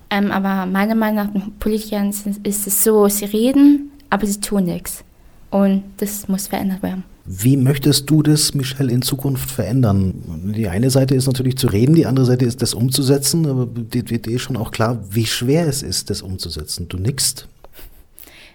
Ähm, 0.10 0.29
aber 0.29 0.65
meiner 0.65 0.95
Meinung 0.95 1.15
nach, 1.15 1.41
Politikern 1.62 2.10
ist 2.10 2.67
es 2.67 2.84
so, 2.84 3.08
sie 3.08 3.23
reden, 3.23 3.91
aber 4.10 4.25
sie 4.25 4.41
tun 4.41 4.65
nichts. 4.65 5.05
Und 5.49 5.84
das 5.95 6.27
muss 6.27 6.47
verändert 6.47 6.84
werden. 6.84 7.05
Wie 7.23 7.55
möchtest 7.55 8.10
du 8.10 8.21
das, 8.21 8.53
Michelle, 8.53 8.91
in 8.91 9.01
Zukunft 9.01 9.49
verändern? 9.49 10.13
Die 10.53 10.67
eine 10.67 10.89
Seite 10.89 11.15
ist 11.15 11.27
natürlich 11.27 11.58
zu 11.58 11.67
reden, 11.67 11.95
die 11.95 12.05
andere 12.05 12.25
Seite 12.25 12.43
ist 12.43 12.62
das 12.62 12.73
umzusetzen, 12.73 13.45
aber 13.45 13.65
dir 13.65 14.27
ist 14.27 14.41
schon 14.41 14.58
auch 14.58 14.71
klar, 14.71 14.99
wie 15.10 15.25
schwer 15.25 15.67
es 15.67 15.84
ist, 15.84 16.10
das 16.10 16.21
umzusetzen. 16.21 16.89
Du 16.89 16.97
nickst. 16.97 17.47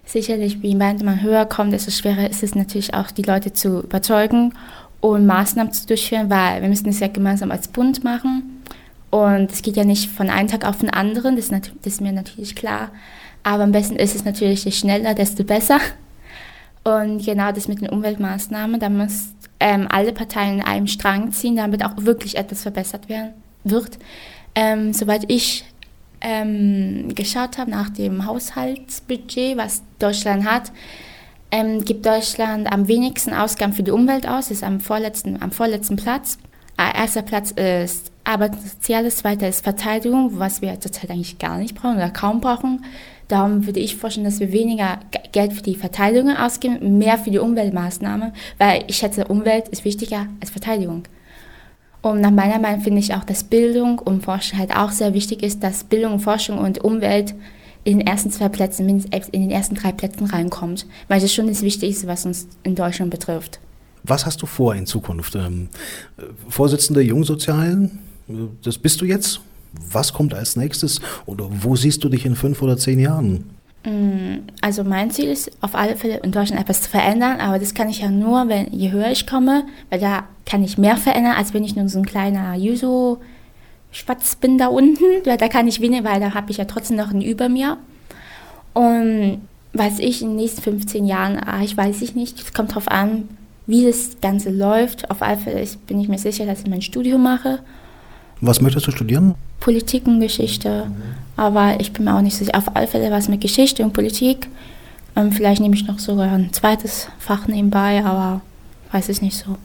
Sicherlich, 0.07 0.63
wie 0.63 0.75
man 0.75 1.23
höher 1.23 1.47
kommt, 1.47 1.73
desto 1.73 1.91
schwerer 1.91 2.29
ist 2.29 2.43
es 2.43 2.55
natürlich 2.55 2.95
auch, 2.95 3.11
die 3.11 3.23
Leute 3.23 3.53
zu 3.53 3.81
überzeugen 3.81 4.53
und 5.01 5.27
Maßnahmen 5.27 5.73
zu 5.73 5.87
durchführen, 5.87 6.31
weil 6.31 6.63
wir 6.63 6.69
müssen 6.69 6.89
es 6.89 7.01
ja 7.01 7.09
gemeinsam 7.09 7.51
als 7.51 7.69
Bund 7.69 8.05
machen. 8.05 8.63
Und 9.11 9.53
es 9.53 9.63
geht 9.63 9.77
ja 9.77 9.85
nicht 9.85 10.11
von 10.11 10.29
einem 10.29 10.49
Tag 10.49 10.65
auf 10.65 10.79
den 10.79 10.91
anderen, 10.91 11.37
das 11.37 11.47
ist, 11.47 11.73
das 11.83 11.93
ist 11.95 12.01
mir 12.01 12.13
natürlich 12.13 12.55
klar. 12.55 12.91
Aber 13.43 13.63
am 13.63 13.73
besten 13.73 13.97
ist 13.97 14.15
es 14.15 14.25
natürlich, 14.25 14.65
je 14.65 14.73
schneller, 14.73 15.15
desto 15.15 15.45
besser. 15.45 15.79
Und 16.85 17.25
genau 17.25 17.53
das 17.53 17.69
mit 17.69 17.81
den 17.81 17.89
Umweltmaßnahmen, 17.89 18.81
da 18.81 18.89
müssen 18.89 19.35
ähm, 19.61 19.87
alle 19.91 20.13
Parteien 20.13 20.59
in 20.59 20.65
einem 20.65 20.87
Strang 20.87 21.33
ziehen, 21.33 21.57
damit 21.57 21.85
auch 21.85 21.93
wirklich 21.97 22.37
etwas 22.37 22.63
verbessert 22.63 23.09
werden 23.09 23.33
wird. 23.65 23.99
Ähm, 24.55 24.93
soweit 24.93 25.31
ich 25.31 25.65
ähm, 26.25 27.15
geschaut 27.15 27.59
habe 27.59 27.71
nach 27.71 27.91
dem 27.91 28.27
Haushaltsbudget, 28.27 29.57
was 29.57 29.83
Deutschland 29.99 30.45
hat, 30.45 30.73
ähm, 31.51 31.85
gibt 31.85 32.05
Deutschland 32.07 32.73
am 32.73 32.89
wenigsten 32.89 33.33
Ausgaben 33.33 33.75
für 33.75 33.85
die 33.85 33.93
Umwelt 33.93 34.27
aus, 34.27 34.51
ist 34.51 34.65
am 34.65 34.81
vorletzten, 34.81 35.41
am 35.41 35.53
vorletzten 35.53 35.97
Platz. 35.97 36.39
Äh, 36.79 36.99
erster 36.99 37.23
Platz 37.23 37.53
ist 37.53 38.11
Arbeit 38.25 38.55
und 38.55 38.63
Soziales, 38.67 39.19
zweiter 39.19 39.49
ist 39.49 39.63
Verteidigung, 39.63 40.39
was 40.39 40.63
wir 40.63 40.81
zurzeit 40.81 41.11
eigentlich 41.11 41.39
gar 41.39 41.59
nicht 41.59 41.77
brauchen 41.77 41.97
oder 41.97 42.11
kaum 42.11 42.41
brauchen. 42.41 42.85
Darum 43.29 43.67
würde 43.67 43.81
ich 43.81 43.97
vorstellen, 43.97 44.25
dass 44.25 44.41
wir 44.41 44.53
weniger 44.53 44.99
Geld 45.33 45.53
für 45.53 45.63
die 45.63 45.77
Verteidigung 45.77 46.37
ausgeben, 46.37 46.99
mehr 46.99 47.19
für 47.19 47.31
die 47.31 47.39
Umweltmaßnahmen, 47.39 48.33
weil 48.59 48.85
ich 48.87 48.97
schätze, 48.97 49.27
Umwelt 49.27 49.69
ist 49.69 49.85
wichtiger 49.85 50.27
als 50.41 50.51
Verteidigung. 50.51 51.05
Und 52.05 52.21
nach 52.21 52.31
meiner 52.31 52.59
Meinung 52.59 52.83
finde 52.83 52.99
ich 52.99 53.15
auch, 53.15 53.25
dass 53.25 53.45
Bildung 53.45 53.99
und 53.99 54.23
Forschung 54.23 54.59
halt 54.59 54.77
auch 54.77 54.91
sehr 54.91 55.15
wichtig 55.15 55.43
ist, 55.43 55.63
dass 55.63 55.85
Bildung, 55.85 56.21
Forschung 56.21 56.59
und 56.59 56.85
Umwelt 56.85 57.35
in 57.83 57.97
den 57.97 58.07
ersten 58.07 58.31
zwei 58.31 58.51
Plätzen, 58.51 58.85
mindestens 58.85 59.31
in 59.31 59.41
den 59.41 59.51
ersten 59.51 59.75
drei 59.75 59.91
Plätzen 59.91 60.27
reinkommt, 60.27 60.85
weil 61.09 61.23
das 61.23 61.33
schon 61.33 61.47
das 61.47 61.63
Wichtigste, 61.63 62.07
was 62.07 62.27
uns 62.27 62.47
in 62.63 62.75
Deutschland 62.75 63.11
betrifft. 63.11 63.59
Was 64.03 64.27
hast 64.27 64.43
du 64.43 64.47
vor 64.47 64.75
in 64.75 64.85
Zukunft? 64.85 65.35
Ähm, 65.35 65.71
Vorsitzende 66.47 67.01
Jungsozialen, 67.01 68.01
das 68.63 68.77
bist 68.77 69.01
du 69.01 69.07
jetzt? 69.07 69.41
Was 69.91 70.13
kommt 70.13 70.35
als 70.35 70.57
nächstes 70.57 71.01
oder 71.25 71.49
wo 71.51 71.75
siehst 71.75 72.05
du 72.05 72.11
dich 72.11 72.27
in 72.27 72.37
fünf 72.37 72.61
oder 72.61 72.77
zehn 72.77 73.01
Jahren? 73.01 73.45
Mm, 73.85 74.47
also 74.61 74.83
mein 74.85 75.11
Ziel 75.11 75.31
ist 75.31 75.51
auf 75.61 75.75
alle 75.75 75.97
Fälle 75.97 76.19
in 76.19 76.33
Deutschland 76.33 76.61
etwas 76.61 76.83
zu 76.83 76.89
verändern, 76.89 77.41
aber 77.41 77.59
das 77.59 77.75
kann 77.75 77.89
ich 77.89 78.01
ja 78.01 78.09
nur, 78.09 78.49
wenn 78.49 78.73
je 78.73 78.91
höher 78.91 79.11
ich 79.11 79.27
komme, 79.27 79.65
weil 79.91 80.01
da 80.01 80.25
kann 80.47 80.65
ich 80.65 80.79
mehr 80.79 80.97
verändern, 80.97 81.35
als 81.37 81.55
wenn 81.55 81.65
ich 81.65 81.77
nur 81.77 81.89
so 81.89 81.99
ein 81.99 82.07
kleiner 82.07 82.55
Juso 82.55 83.21
Spatz 83.93 84.37
bin 84.37 84.59
da 84.59 84.67
unten, 84.69 85.05
weil 85.25 85.37
da 85.37 85.49
kann 85.49 85.69
ich 85.69 85.81
weniger, 85.81 86.05
weil 86.05 86.21
da 86.21 86.35
habe 86.35 86.51
ich 86.51 86.57
ja 86.57 86.65
trotzdem 86.65 86.97
noch 86.97 87.11
einen 87.11 87.23
über 87.23 87.49
mir. 87.49 87.79
Und 88.73 89.43
Was 89.77 89.99
ich 89.99 90.23
in 90.23 90.29
den 90.29 90.37
nächsten 90.37 90.63
15 90.63 91.05
Jahren 91.05 91.37
erreiche, 91.37 91.77
weiß 91.77 92.01
ich 92.03 92.15
nicht. 92.15 92.41
Es 92.41 92.53
kommt 92.53 92.71
darauf 92.71 92.87
an, 92.89 93.29
wie 93.67 93.85
das 93.85 94.21
Ganze 94.21 94.51
läuft. 94.51 95.11
Auf 95.11 95.21
alle 95.21 95.37
Fälle 95.37 95.67
bin 95.89 96.01
ich 96.01 96.09
mir 96.09 96.19
sicher, 96.19 96.47
dass 96.47 96.61
ich 96.61 96.69
mein 96.69 96.81
Studium 96.81 97.25
mache. 97.25 97.59
Was 98.47 98.61
möchtest 98.61 98.87
du 98.87 98.91
studieren? 98.91 99.35
Politik 99.59 100.07
und 100.07 100.21
Geschichte. 100.21 100.91
Aber 101.35 101.81
ich 101.81 101.93
bin 101.95 102.05
mir 102.05 102.15
auch 102.15 102.21
nicht 102.21 102.37
sicher. 102.37 102.55
Auf 102.55 102.77
alle 102.77 102.87
Fälle 102.87 103.11
was 103.11 103.29
mit 103.29 103.41
Geschichte 103.41 103.83
und 103.83 103.95
Politik. 103.95 104.49
Ähm, 105.17 105.33
vielleicht 105.33 105.63
nehme 105.63 105.75
ich 105.75 105.87
noch 105.87 105.99
sogar 105.99 106.31
ein 106.31 106.53
zweites 106.53 107.09
Fach 107.19 107.47
nebenbei, 107.49 108.05
aber 108.05 108.43
weiß 108.93 109.09
ich 109.09 109.23
nicht 109.23 109.39
so. 109.39 109.57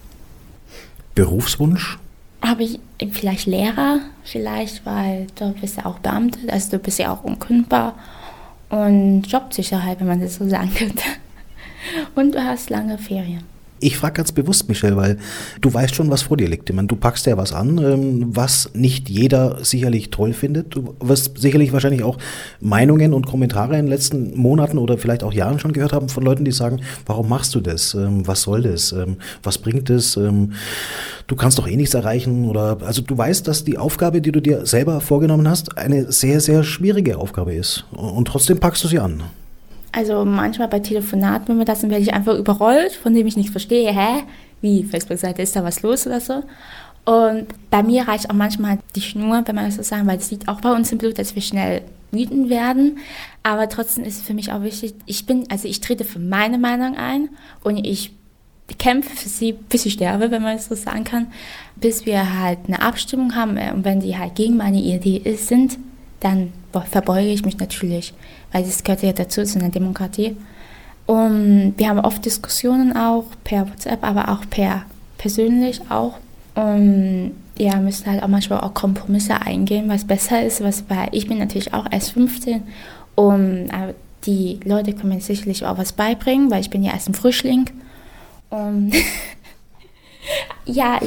Berufswunsch? 1.13 1.99
Habe 2.41 2.63
ich 2.63 2.79
vielleicht 3.11 3.47
Lehrer, 3.47 3.99
vielleicht, 4.23 4.85
weil 4.85 5.27
du 5.35 5.51
bist 5.59 5.75
ja 5.75 5.85
auch 5.85 5.99
Beamte, 5.99 6.39
also 6.47 6.71
du 6.71 6.79
bist 6.79 6.99
ja 6.99 7.11
auch 7.11 7.25
unkündbar. 7.25 7.95
Und 8.69 9.23
Jobsicherheit, 9.23 9.99
wenn 9.99 10.07
man 10.07 10.21
das 10.21 10.35
so 10.35 10.47
sagen 10.47 10.73
könnte. 10.73 11.03
Und 12.15 12.33
du 12.33 12.43
hast 12.43 12.69
lange 12.69 12.97
Ferien. 12.97 13.43
Ich 13.81 13.97
frage 13.97 14.13
ganz 14.13 14.31
bewusst, 14.31 14.67
Michelle, 14.67 14.97
weil 14.97 15.17
du 15.61 15.73
weißt 15.73 15.95
schon, 15.95 16.09
was 16.11 16.23
vor 16.23 16.37
dir 16.37 16.47
liegt. 16.47 16.69
Ich 16.69 16.75
meine, 16.75 16.87
du 16.87 16.95
packst 16.95 17.25
ja 17.25 17.37
was 17.37 17.53
an, 17.53 17.77
ähm, 17.77 18.35
was 18.35 18.71
nicht 18.73 19.09
jeder 19.09 19.63
sicherlich 19.63 20.09
toll 20.09 20.33
findet. 20.33 20.75
Du 20.75 20.95
wirst 20.99 21.37
sicherlich 21.37 21.71
wahrscheinlich 21.71 22.03
auch 22.03 22.17
Meinungen 22.59 23.13
und 23.13 23.25
Kommentare 23.25 23.77
in 23.77 23.85
den 23.85 23.87
letzten 23.87 24.37
Monaten 24.37 24.77
oder 24.77 24.97
vielleicht 24.97 25.23
auch 25.23 25.33
Jahren 25.33 25.59
schon 25.59 25.73
gehört 25.73 25.93
haben 25.93 26.09
von 26.09 26.23
Leuten, 26.23 26.43
die 26.43 26.51
sagen, 26.51 26.81
warum 27.05 27.29
machst 27.29 27.55
du 27.55 27.61
das? 27.61 27.93
Ähm, 27.93 28.27
was 28.27 28.41
soll 28.41 28.63
das? 28.63 28.91
Ähm, 28.91 29.17
was 29.43 29.57
bringt 29.57 29.89
es? 29.89 30.19
Du 31.29 31.35
kannst 31.35 31.59
doch 31.59 31.67
eh 31.67 31.75
nichts 31.75 31.93
erreichen 31.93 32.45
oder, 32.45 32.77
also 32.81 33.01
du 33.01 33.17
weißt, 33.17 33.47
dass 33.47 33.63
die 33.63 33.77
Aufgabe, 33.77 34.21
die 34.21 34.31
du 34.31 34.41
dir 34.41 34.65
selber 34.65 34.99
vorgenommen 34.99 35.47
hast, 35.47 35.77
eine 35.77 36.11
sehr, 36.11 36.41
sehr 36.41 36.63
schwierige 36.63 37.17
Aufgabe 37.17 37.53
ist. 37.53 37.85
Und 37.91 38.27
trotzdem 38.27 38.59
packst 38.59 38.83
du 38.83 38.87
sie 38.87 38.99
an. 38.99 39.23
Also 39.91 40.23
manchmal 40.23 40.67
bei 40.67 40.79
Telefonaten, 40.79 41.47
wenn 41.47 41.57
wir 41.57 41.65
das 41.65 41.81
sind, 41.81 41.89
werde 41.89 42.03
ich 42.03 42.13
einfach 42.13 42.35
überrollt, 42.35 42.93
von 42.93 43.13
dem 43.13 43.25
ich 43.27 43.37
nichts 43.37 43.51
verstehe. 43.51 43.91
Hä? 43.91 44.23
Wie? 44.61 44.83
Facebook-Seite, 44.83 45.41
ist 45.41 45.55
da 45.55 45.63
was 45.63 45.81
los 45.81 46.05
oder 46.05 46.19
so? 46.19 46.43
Und 47.05 47.47
bei 47.71 47.81
mir 47.81 48.07
reicht 48.07 48.29
auch 48.29 48.35
manchmal 48.35 48.79
die 48.95 49.01
Schnur, 49.01 49.41
wenn 49.45 49.55
man 49.55 49.65
das 49.65 49.77
so 49.77 49.83
sagen, 49.83 50.05
weil 50.05 50.19
es 50.19 50.29
liegt 50.29 50.47
auch 50.47 50.61
bei 50.61 50.71
uns 50.71 50.91
im 50.91 50.99
Blut, 50.99 51.17
dass 51.17 51.33
wir 51.33 51.41
schnell 51.41 51.81
wütend 52.11 52.49
werden. 52.49 52.99
Aber 53.41 53.67
trotzdem 53.69 54.03
ist 54.03 54.17
es 54.17 54.27
für 54.27 54.33
mich 54.33 54.51
auch 54.51 54.61
wichtig, 54.61 54.93
ich 55.05 55.25
bin, 55.25 55.45
also 55.49 55.67
ich 55.67 55.81
trete 55.81 56.03
für 56.03 56.19
meine 56.19 56.59
Meinung 56.59 56.97
ein 56.97 57.29
und 57.63 57.77
ich 57.77 58.11
kämpfe 58.77 59.15
für 59.15 59.29
sie, 59.29 59.53
bis 59.53 59.87
ich 59.87 59.93
sterbe, 59.93 60.29
wenn 60.29 60.43
man 60.43 60.57
das 60.57 60.67
so 60.67 60.75
sagen 60.75 61.03
kann, 61.03 61.27
bis 61.75 62.05
wir 62.05 62.39
halt 62.39 62.59
eine 62.67 62.81
Abstimmung 62.81 63.33
haben. 63.33 63.57
Und 63.57 63.85
wenn 63.85 64.01
die 64.01 64.17
halt 64.17 64.35
gegen 64.35 64.57
meine 64.57 64.79
Idee 64.79 65.35
sind, 65.35 65.79
dann 66.19 66.53
verbeuge 66.91 67.29
ich 67.29 67.45
mich 67.45 67.57
natürlich, 67.57 68.13
weil 68.51 68.63
das 68.63 68.83
gehört 68.83 69.03
ja 69.03 69.13
dazu 69.13 69.43
zu 69.43 69.59
einer 69.59 69.69
Demokratie. 69.69 70.35
Und 71.05 71.73
wir 71.77 71.89
haben 71.89 71.99
oft 71.99 72.23
Diskussionen 72.23 72.95
auch 72.95 73.25
per 73.43 73.67
WhatsApp, 73.67 74.03
aber 74.03 74.29
auch 74.29 74.41
per 74.49 74.83
persönlich 75.17 75.81
auch. 75.89 76.13
Und 76.55 77.31
ja, 77.57 77.75
müssen 77.77 78.05
halt 78.05 78.23
auch 78.23 78.27
manchmal 78.27 78.61
auch 78.61 78.73
Kompromisse 78.73 79.41
eingehen, 79.41 79.89
was 79.89 80.05
besser 80.05 80.43
ist, 80.45 80.63
was 80.63 80.85
weil 80.89 81.09
ich 81.11 81.27
bin 81.27 81.37
natürlich 81.37 81.73
auch 81.73 81.85
erst 81.91 82.11
15 82.11 82.63
und 83.15 83.69
die 84.25 84.59
Leute 84.63 84.93
können 84.93 85.15
mir 85.15 85.21
sicherlich 85.21 85.65
auch 85.65 85.77
was 85.77 85.93
beibringen, 85.93 86.51
weil 86.51 86.61
ich 86.61 86.69
bin 86.69 86.83
ja 86.83 86.93
erst 86.93 87.09
ein 87.09 87.13
Frischling. 87.13 87.69
Und 88.49 88.93
ja, 90.65 90.99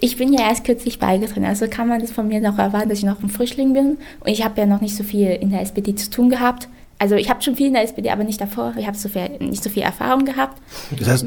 ich 0.00 0.16
bin 0.16 0.32
ja 0.32 0.48
erst 0.48 0.64
kürzlich 0.64 0.98
beigetreten, 0.98 1.44
also 1.44 1.68
kann 1.68 1.88
man 1.88 2.00
das 2.00 2.10
von 2.10 2.28
mir 2.28 2.40
noch 2.40 2.58
erwarten, 2.58 2.88
dass 2.88 2.98
ich 2.98 3.04
noch 3.04 3.22
ein 3.22 3.28
Frischling 3.28 3.72
bin. 3.72 3.98
Und 4.20 4.28
ich 4.28 4.44
habe 4.44 4.60
ja 4.60 4.66
noch 4.66 4.80
nicht 4.80 4.96
so 4.96 5.04
viel 5.04 5.28
in 5.30 5.50
der 5.50 5.60
SPD 5.60 5.94
zu 5.94 6.10
tun 6.10 6.30
gehabt. 6.30 6.68
Also 7.00 7.14
ich 7.14 7.30
habe 7.30 7.40
schon 7.40 7.56
viel 7.56 7.68
in 7.68 7.72
der 7.72 7.82
SPD, 7.82 8.10
aber 8.10 8.24
nicht 8.24 8.42
davor. 8.42 8.74
Ich 8.78 8.86
habe 8.86 8.96
so 8.96 9.08
nicht 9.38 9.64
so 9.64 9.70
viel 9.70 9.82
Erfahrung 9.82 10.26
gehabt. 10.26 10.60
Das 10.98 11.08
heißt, 11.08 11.26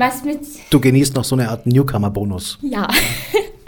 du 0.70 0.80
genießt 0.80 1.16
noch 1.16 1.24
so 1.24 1.36
eine 1.36 1.50
Art 1.50 1.66
Newcomer-Bonus. 1.66 2.60
Ja. 2.62 2.88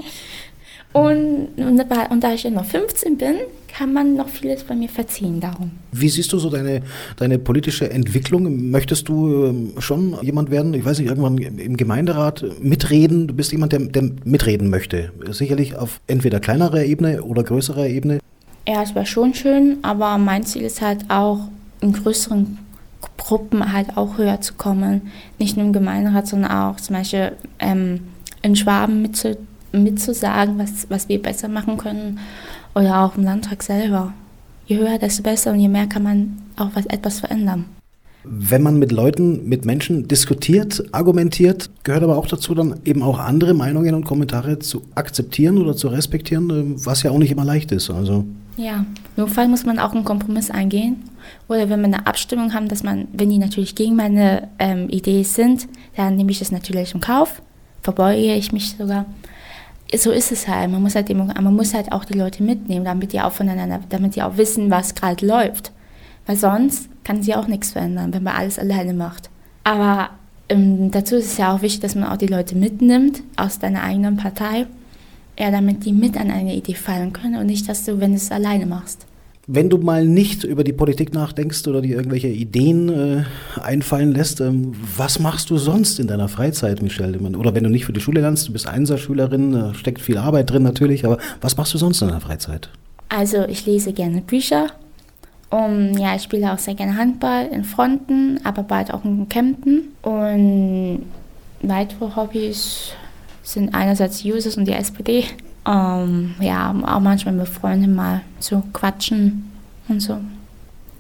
und, 0.93 1.47
und, 1.57 1.81
und 2.11 2.23
da 2.23 2.33
ich 2.33 2.43
ja 2.43 2.51
noch 2.51 2.65
15 2.65 3.17
bin, 3.17 3.37
kann 3.75 3.91
man 3.91 4.15
noch 4.15 4.29
vieles 4.29 4.63
bei 4.63 4.75
mir 4.75 4.87
verziehen 4.87 5.39
darum. 5.41 5.71
Wie 5.93 6.07
siehst 6.07 6.31
du 6.31 6.37
so 6.37 6.51
deine, 6.51 6.83
deine 7.17 7.39
politische 7.39 7.89
Entwicklung? 7.89 8.69
Möchtest 8.69 9.09
du 9.09 9.45
ähm, 9.45 9.73
schon 9.79 10.15
jemand 10.21 10.51
werden, 10.51 10.75
ich 10.75 10.85
weiß 10.85 10.99
nicht, 10.99 11.09
irgendwann 11.09 11.39
im 11.39 11.75
Gemeinderat 11.75 12.45
mitreden? 12.61 13.27
Du 13.27 13.33
bist 13.33 13.51
jemand, 13.51 13.73
der, 13.73 13.79
der 13.79 14.11
mitreden 14.23 14.69
möchte. 14.69 15.11
Sicherlich 15.31 15.75
auf 15.75 16.01
entweder 16.05 16.39
kleinerer 16.39 16.83
Ebene 16.83 17.23
oder 17.23 17.43
größerer 17.43 17.87
Ebene. 17.87 18.19
Ja, 18.67 18.83
es 18.83 18.93
wäre 18.93 19.07
schon 19.07 19.33
schön, 19.33 19.77
aber 19.81 20.19
mein 20.19 20.43
Ziel 20.43 20.61
ist 20.61 20.81
halt 20.81 21.05
auch, 21.09 21.39
in 21.81 21.93
größeren 21.93 22.57
Gruppen 23.17 23.71
halt 23.71 23.97
auch 23.97 24.17
höher 24.17 24.41
zu 24.41 24.53
kommen. 24.53 25.11
Nicht 25.39 25.57
nur 25.57 25.65
im 25.65 25.73
Gemeinderat, 25.73 26.27
sondern 26.27 26.51
auch 26.51 26.77
zum 26.77 26.95
Beispiel 26.95 27.33
ähm, 27.59 28.01
in 28.41 28.55
Schwaben 28.55 29.01
mitzu, 29.01 29.35
mitzusagen, 29.71 30.57
was, 30.57 30.89
was 30.89 31.09
wir 31.09 31.21
besser 31.21 31.47
machen 31.47 31.77
können 31.77 32.19
oder 32.73 33.01
auch 33.01 33.17
im 33.17 33.23
Landtag 33.23 33.63
selber. 33.63 34.13
Je 34.67 34.77
höher, 34.77 34.97
desto 34.97 35.23
besser 35.23 35.51
und 35.51 35.59
je 35.59 35.67
mehr 35.67 35.87
kann 35.87 36.03
man 36.03 36.37
auch 36.57 36.69
was, 36.73 36.85
etwas 36.87 37.19
verändern. 37.19 37.65
Wenn 38.23 38.63
man 38.63 38.79
mit 38.79 38.91
Leuten, 38.91 39.47
mit 39.47 39.65
Menschen 39.65 40.07
diskutiert, 40.07 40.83
argumentiert, 40.91 41.69
gehört 41.83 42.03
aber 42.03 42.17
auch 42.17 42.25
dazu, 42.25 42.55
dann 42.55 42.79
eben 42.83 43.03
auch 43.03 43.19
andere 43.19 43.53
Meinungen 43.53 43.93
und 43.93 44.03
Kommentare 44.03 44.57
zu 44.57 44.81
akzeptieren 44.95 45.59
oder 45.59 45.75
zu 45.75 45.89
respektieren, 45.89 46.83
was 46.83 47.03
ja 47.03 47.11
auch 47.11 47.19
nicht 47.19 47.31
immer 47.31 47.45
leicht 47.45 47.71
ist. 47.71 47.91
Also 47.91 48.25
ja, 48.57 48.85
im 49.17 49.27
Fall 49.27 49.47
muss 49.47 49.65
man 49.65 49.79
auch 49.79 49.93
einen 49.93 50.05
Kompromiss 50.05 50.51
eingehen. 50.51 51.03
Oder 51.47 51.69
wenn 51.69 51.81
wir 51.81 51.87
eine 51.87 52.07
Abstimmung 52.07 52.53
haben, 52.53 52.67
dass 52.67 52.83
man, 52.83 53.07
wenn 53.13 53.29
die 53.29 53.37
natürlich 53.37 53.75
gegen 53.75 53.95
meine 53.95 54.49
ähm, 54.59 54.89
Idee 54.89 55.23
sind, 55.23 55.67
dann 55.95 56.15
nehme 56.15 56.31
ich 56.31 56.39
das 56.39 56.51
natürlich 56.51 56.93
im 56.93 57.01
Kauf, 57.01 57.41
verbeuge 57.81 58.33
ich 58.35 58.51
mich 58.51 58.75
sogar 58.77 59.05
so 59.93 60.11
ist 60.11 60.31
es 60.31 60.47
halt. 60.47 60.71
Man 60.71 60.81
muss 60.81 60.95
halt, 60.95 61.13
man 61.13 61.55
muss 61.55 61.73
halt 61.73 61.91
auch 61.91 62.05
die 62.05 62.17
Leute 62.17 62.43
mitnehmen, 62.43 62.85
damit 62.85 63.13
die 63.13 63.21
auch 63.21 63.31
voneinander, 63.31 63.79
damit 63.89 64.15
die 64.15 64.23
auch 64.23 64.37
wissen, 64.37 64.71
was 64.71 64.95
gerade 64.95 65.25
läuft. 65.25 65.71
Weil 66.25 66.37
sonst 66.37 66.89
kann 67.03 67.21
sie 67.21 67.35
auch 67.35 67.47
nichts 67.47 67.71
verändern, 67.71 68.13
wenn 68.13 68.23
man 68.23 68.35
alles 68.35 68.57
alleine 68.57 68.93
macht. 68.93 69.29
Aber 69.63 70.09
ähm, 70.49 70.91
dazu 70.91 71.15
ist 71.15 71.33
es 71.33 71.37
ja 71.37 71.53
auch 71.53 71.61
wichtig, 71.61 71.81
dass 71.81 71.95
man 71.95 72.05
auch 72.05 72.17
die 72.17 72.27
Leute 72.27 72.55
mitnimmt 72.55 73.21
aus 73.35 73.59
deiner 73.59 73.83
eigenen 73.83 74.17
Partei, 74.17 74.65
ja, 75.37 75.51
damit 75.51 75.85
die 75.85 75.93
mit 75.93 76.17
an 76.17 76.31
eine 76.31 76.55
Idee 76.55 76.75
fallen 76.75 77.13
können 77.13 77.35
und 77.35 77.47
nicht, 77.47 77.67
dass 77.67 77.85
du, 77.85 77.99
wenn 77.99 78.11
du 78.11 78.17
es 78.17 78.31
alleine 78.31 78.65
machst. 78.65 79.05
Wenn 79.47 79.69
du 79.69 79.77
mal 79.77 80.05
nicht 80.05 80.43
über 80.43 80.63
die 80.63 80.73
Politik 80.73 81.13
nachdenkst 81.13 81.67
oder 81.67 81.81
dir 81.81 81.97
irgendwelche 81.97 82.29
Ideen 82.29 82.89
äh, 82.89 83.23
einfallen 83.61 84.11
lässt, 84.11 84.41
ähm, 84.41 84.73
was 84.97 85.19
machst 85.19 85.51
du 85.51 85.57
sonst 85.57 85.99
in 85.99 86.07
deiner 86.07 86.29
Freizeit, 86.29 86.81
Michelle? 86.81 87.19
Oder 87.19 87.53
wenn 87.53 87.63
du 87.63 87.69
nicht 87.69 87.85
für 87.85 87.93
die 87.93 87.99
Schule 87.99 88.21
lernst, 88.21 88.47
du 88.47 88.53
bist 88.53 88.67
Einserschülerin, 88.67 89.51
da 89.51 89.73
steckt 89.75 90.01
viel 90.01 90.17
Arbeit 90.17 90.49
drin 90.49 90.63
natürlich, 90.63 91.05
aber 91.05 91.19
was 91.41 91.57
machst 91.57 91.75
du 91.75 91.77
sonst 91.77 92.01
in 92.01 92.07
deiner 92.07 92.21
Freizeit? 92.21 92.69
Also 93.09 93.45
ich 93.47 93.67
lese 93.67 93.93
gerne 93.93 94.21
Bücher. 94.21 94.71
Um, 95.51 95.95
ja, 95.95 96.15
ich 96.15 96.23
spiele 96.23 96.51
auch 96.51 96.57
sehr 96.57 96.73
gerne 96.73 96.97
Handball 96.97 97.47
in 97.47 97.63
Fronten, 97.63 98.39
aber 98.43 98.63
bald 98.63 98.91
auch 98.91 99.05
in 99.05 99.29
Kempten. 99.29 99.89
Und 100.01 101.03
weitere 101.61 102.15
Hobbys 102.15 102.93
sind 103.45 103.73
einerseits 103.73 104.25
Users 104.25 104.57
und 104.57 104.65
die 104.65 104.73
SPD. 104.73 105.25
Ähm, 105.67 106.35
ja, 106.39 106.75
auch 106.85 106.99
manchmal 106.99 107.33
mit 107.33 107.47
Freunden 107.47 107.95
mal 107.95 108.21
zu 108.39 108.63
quatschen 108.73 109.51
und 109.87 110.01
so. 110.01 110.17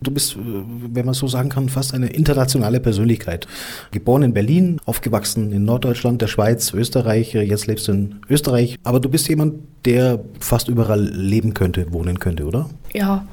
Du 0.01 0.11
bist, 0.11 0.35
äh, 0.35 0.39
wenn 0.39 1.05
man 1.05 1.13
so 1.13 1.27
sagen 1.27 1.49
kann, 1.49 1.69
fast 1.69 1.93
eine 1.93 2.07
internationale 2.07 2.79
Persönlichkeit. 2.79 3.47
Geboren 3.91 4.23
in 4.23 4.33
Berlin, 4.33 4.79
aufgewachsen 4.85 5.51
in 5.51 5.65
Norddeutschland, 5.65 6.21
der 6.21 6.27
Schweiz, 6.27 6.73
Österreich, 6.73 7.33
jetzt 7.33 7.67
lebst 7.67 7.87
du 7.87 7.91
in 7.93 8.15
Österreich. 8.29 8.77
Aber 8.83 8.99
du 8.99 9.09
bist 9.09 9.27
jemand, 9.27 9.55
der 9.85 10.19
fast 10.39 10.67
überall 10.67 11.03
leben 11.03 11.53
könnte, 11.53 11.91
wohnen 11.91 12.19
könnte, 12.19 12.45
oder? 12.45 12.69
Ja, 12.93 13.25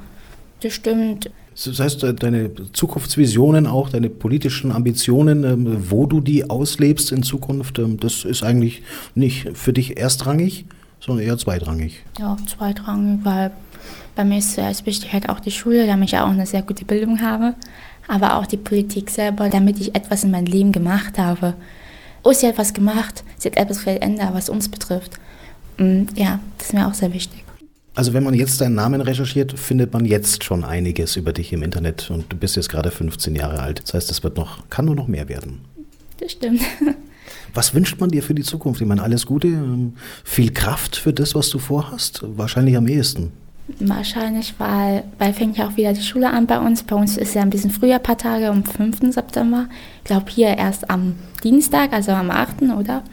das 0.61 0.73
stimmt. 0.73 1.29
Das 1.55 1.79
heißt, 1.79 2.03
äh, 2.03 2.13
deine 2.13 2.51
Zukunftsvisionen, 2.73 3.67
auch 3.67 3.89
deine 3.89 4.09
politischen 4.09 4.71
Ambitionen, 4.71 5.43
ähm, 5.43 5.89
wo 5.89 6.05
du 6.05 6.19
die 6.19 6.49
auslebst 6.49 7.11
in 7.11 7.23
Zukunft, 7.23 7.79
ähm, 7.79 7.99
das 7.99 8.25
ist 8.25 8.43
eigentlich 8.43 8.81
nicht 9.15 9.49
für 9.55 9.73
dich 9.73 9.97
erstrangig, 9.97 10.65
sondern 10.99 11.25
eher 11.25 11.37
zweitrangig. 11.37 12.03
Ja, 12.19 12.37
zweitrangig, 12.47 13.19
weil 13.23 13.51
bei 14.15 14.23
mir 14.23 14.37
ist 14.37 14.57
es 14.57 14.85
wichtig 14.85 15.13
halt 15.13 15.29
auch 15.29 15.39
die 15.39 15.51
Schule, 15.51 15.85
damit 15.87 16.09
ich 16.09 16.17
auch 16.17 16.29
eine 16.29 16.45
sehr 16.45 16.61
gute 16.61 16.85
Bildung 16.85 17.21
habe, 17.21 17.55
aber 18.07 18.37
auch 18.37 18.45
die 18.45 18.57
Politik 18.57 19.09
selber, 19.09 19.49
damit 19.49 19.79
ich 19.79 19.95
etwas 19.95 20.23
in 20.23 20.31
meinem 20.31 20.45
Leben 20.45 20.71
gemacht 20.71 21.17
habe. 21.17 21.53
Oh, 22.23 22.31
sie 22.31 22.47
hat 22.47 22.57
was 22.57 22.73
gemacht, 22.73 23.23
sie 23.37 23.49
hat 23.49 23.57
etwas 23.57 23.79
verändert, 23.79 24.33
was 24.33 24.49
uns 24.49 24.69
betrifft. 24.69 25.19
Und 25.77 26.09
ja, 26.15 26.39
das 26.57 26.67
ist 26.67 26.73
mir 26.73 26.87
auch 26.87 26.93
sehr 26.93 27.13
wichtig. 27.13 27.43
Also 27.95 28.13
wenn 28.13 28.23
man 28.23 28.33
jetzt 28.33 28.59
deinen 28.59 28.75
Namen 28.75 29.01
recherchiert, 29.01 29.57
findet 29.57 29.93
man 29.93 30.05
jetzt 30.05 30.43
schon 30.43 30.63
einiges 30.63 31.15
über 31.15 31.31
dich 31.31 31.53
im 31.53 31.61
Internet 31.61 32.09
und 32.09 32.25
du 32.31 32.37
bist 32.37 32.55
jetzt 32.55 32.69
gerade 32.69 32.89
15 32.89 33.35
Jahre 33.35 33.61
alt. 33.61 33.83
Das 33.83 33.93
heißt, 33.93 34.11
es 34.11 34.23
wird 34.23 34.35
noch, 34.37 34.67
kann 34.69 34.85
nur 34.85 34.95
noch 34.95 35.07
mehr 35.07 35.29
werden. 35.29 35.61
Das 36.19 36.31
stimmt. 36.31 36.61
Was 37.53 37.75
wünscht 37.75 37.99
man 37.99 38.09
dir 38.09 38.23
für 38.23 38.33
die 38.33 38.41
Zukunft? 38.41 38.81
Ich 38.81 38.87
meine, 38.87 39.03
alles 39.03 39.27
Gute, 39.27 39.47
ähm, 39.47 39.93
viel 40.23 40.51
Kraft 40.51 40.95
für 40.95 41.13
das, 41.13 41.35
was 41.35 41.49
du 41.49 41.59
vorhast, 41.59 42.21
wahrscheinlich 42.23 42.75
am 42.75 42.87
ehesten. 42.87 43.31
Wahrscheinlich, 43.79 44.55
weil, 44.57 45.03
weil 45.19 45.33
fängt 45.33 45.57
ja 45.57 45.67
auch 45.67 45.77
wieder 45.77 45.93
die 45.93 46.01
Schule 46.01 46.29
an 46.31 46.47
bei 46.47 46.59
uns. 46.59 46.83
Bei 46.83 46.95
uns 46.95 47.15
ist 47.15 47.35
ja 47.35 47.43
ein 47.43 47.51
bisschen 47.51 47.69
früher, 47.69 47.95
ein 47.95 48.03
paar 48.03 48.17
Tage, 48.17 48.49
am 48.49 48.65
5. 48.65 49.13
September. 49.13 49.67
Ich 49.99 50.03
glaube 50.05 50.25
hier 50.29 50.57
erst 50.57 50.89
am 50.89 51.15
Dienstag, 51.43 51.93
also 51.93 52.11
am 52.11 52.31
8. 52.31 52.63
oder? 52.77 53.03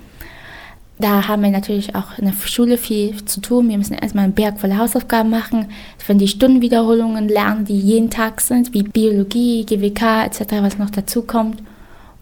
Da 1.01 1.29
haben 1.29 1.43
wir 1.43 1.51
natürlich 1.51 1.95
auch 1.95 2.19
in 2.19 2.27
der 2.27 2.35
Schule 2.47 2.77
viel 2.77 3.25
zu 3.25 3.41
tun. 3.41 3.71
Wir 3.71 3.79
müssen 3.79 3.95
erstmal 3.95 4.25
einen 4.25 4.35
Berg 4.35 4.61
voller 4.61 4.77
Hausaufgaben 4.77 5.31
machen. 5.31 5.69
Wenn 6.07 6.19
die 6.19 6.29
Stundenwiederholungen 6.29 7.27
lernen, 7.27 7.65
die 7.65 7.79
jeden 7.79 8.11
Tag 8.11 8.43
sind, 8.43 8.75
wie 8.75 8.83
Biologie, 8.83 9.65
GWK 9.65 10.27
etc., 10.27 10.41
was 10.61 10.77
noch 10.77 10.91
dazu 10.91 11.23
kommt. 11.23 11.63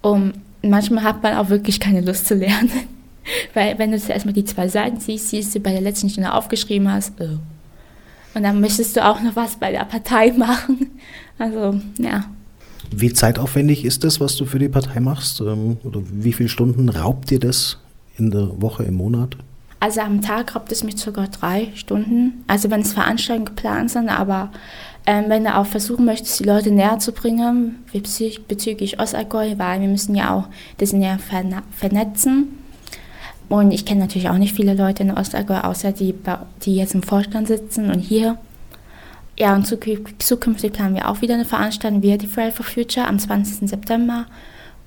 Und 0.00 0.34
manchmal 0.62 1.02
hat 1.02 1.24
man 1.24 1.34
auch 1.38 1.48
wirklich 1.48 1.80
keine 1.80 2.02
Lust 2.02 2.28
zu 2.28 2.36
lernen. 2.36 2.70
Weil 3.54 3.76
wenn 3.80 3.90
du 3.90 3.98
zuerst 3.98 4.26
mal 4.26 4.32
die 4.32 4.44
zwei 4.44 4.68
Seiten 4.68 5.00
siehst, 5.00 5.30
siehst 5.30 5.56
du 5.56 5.60
bei 5.60 5.72
der 5.72 5.80
letzten 5.80 6.08
Stunde 6.08 6.32
aufgeschrieben 6.32 6.90
hast, 6.90 7.14
oh. 7.20 7.38
und 8.34 8.42
dann 8.44 8.60
möchtest 8.60 8.96
du 8.96 9.04
auch 9.04 9.20
noch 9.20 9.34
was 9.34 9.56
bei 9.56 9.72
der 9.72 9.84
Partei 9.86 10.32
machen. 10.36 10.92
Also, 11.36 11.80
ja. 11.98 12.26
Wie 12.92 13.12
zeitaufwendig 13.12 13.84
ist 13.84 14.04
das, 14.04 14.20
was 14.20 14.36
du 14.36 14.46
für 14.46 14.60
die 14.60 14.68
Partei 14.68 15.00
machst? 15.00 15.40
Ähm, 15.40 15.78
oder 15.82 16.00
wie 16.10 16.32
viele 16.32 16.48
Stunden 16.48 16.88
raubt 16.88 17.30
dir 17.30 17.40
das 17.40 17.78
in 18.18 18.30
der 18.30 18.60
Woche, 18.60 18.84
im 18.84 18.94
Monat? 18.94 19.36
Also 19.80 20.00
am 20.00 20.22
Tag 20.22 20.56
raubt 20.56 20.72
es 20.72 20.82
mich 20.82 20.96
sogar 20.96 21.28
drei 21.28 21.68
Stunden. 21.74 22.44
Also 22.48 22.70
wenn 22.70 22.80
es 22.80 22.92
Veranstaltungen 22.92 23.46
geplant 23.46 23.90
sind, 23.90 24.08
aber 24.08 24.50
ähm, 25.06 25.26
wenn 25.28 25.44
du 25.44 25.54
auch 25.54 25.66
versuchen 25.66 26.04
möchtest, 26.04 26.40
die 26.40 26.44
Leute 26.44 26.70
näher 26.70 26.98
zu 26.98 27.12
bringen, 27.12 27.76
bezü 27.92 28.30
bezüglich 28.48 29.00
Ostallgäu, 29.00 29.54
weil 29.56 29.80
wir 29.80 29.88
müssen 29.88 30.14
ja 30.14 30.34
auch 30.34 30.48
das 30.78 30.92
ja 30.92 31.18
vernetzen. 31.18 32.58
Und 33.48 33.70
ich 33.70 33.86
kenne 33.86 34.00
natürlich 34.00 34.28
auch 34.28 34.36
nicht 34.36 34.54
viele 34.54 34.74
Leute 34.74 35.04
in 35.04 35.10
Ostallgäu, 35.10 35.60
außer 35.60 35.92
die, 35.92 36.14
die 36.62 36.76
jetzt 36.76 36.94
im 36.94 37.02
Vorstand 37.02 37.48
sitzen 37.48 37.90
und 37.90 38.00
hier. 38.00 38.36
Ja, 39.38 39.54
und 39.54 39.64
zukünftig 40.18 40.72
planen 40.72 40.96
wir 40.96 41.08
auch 41.08 41.22
wieder 41.22 41.34
eine 41.34 41.44
Veranstaltung, 41.44 42.02
via 42.02 42.16
die 42.16 42.26
Friday 42.26 42.50
for 42.50 42.66
Future 42.66 43.06
am 43.06 43.18
20. 43.18 43.70
September. 43.70 44.26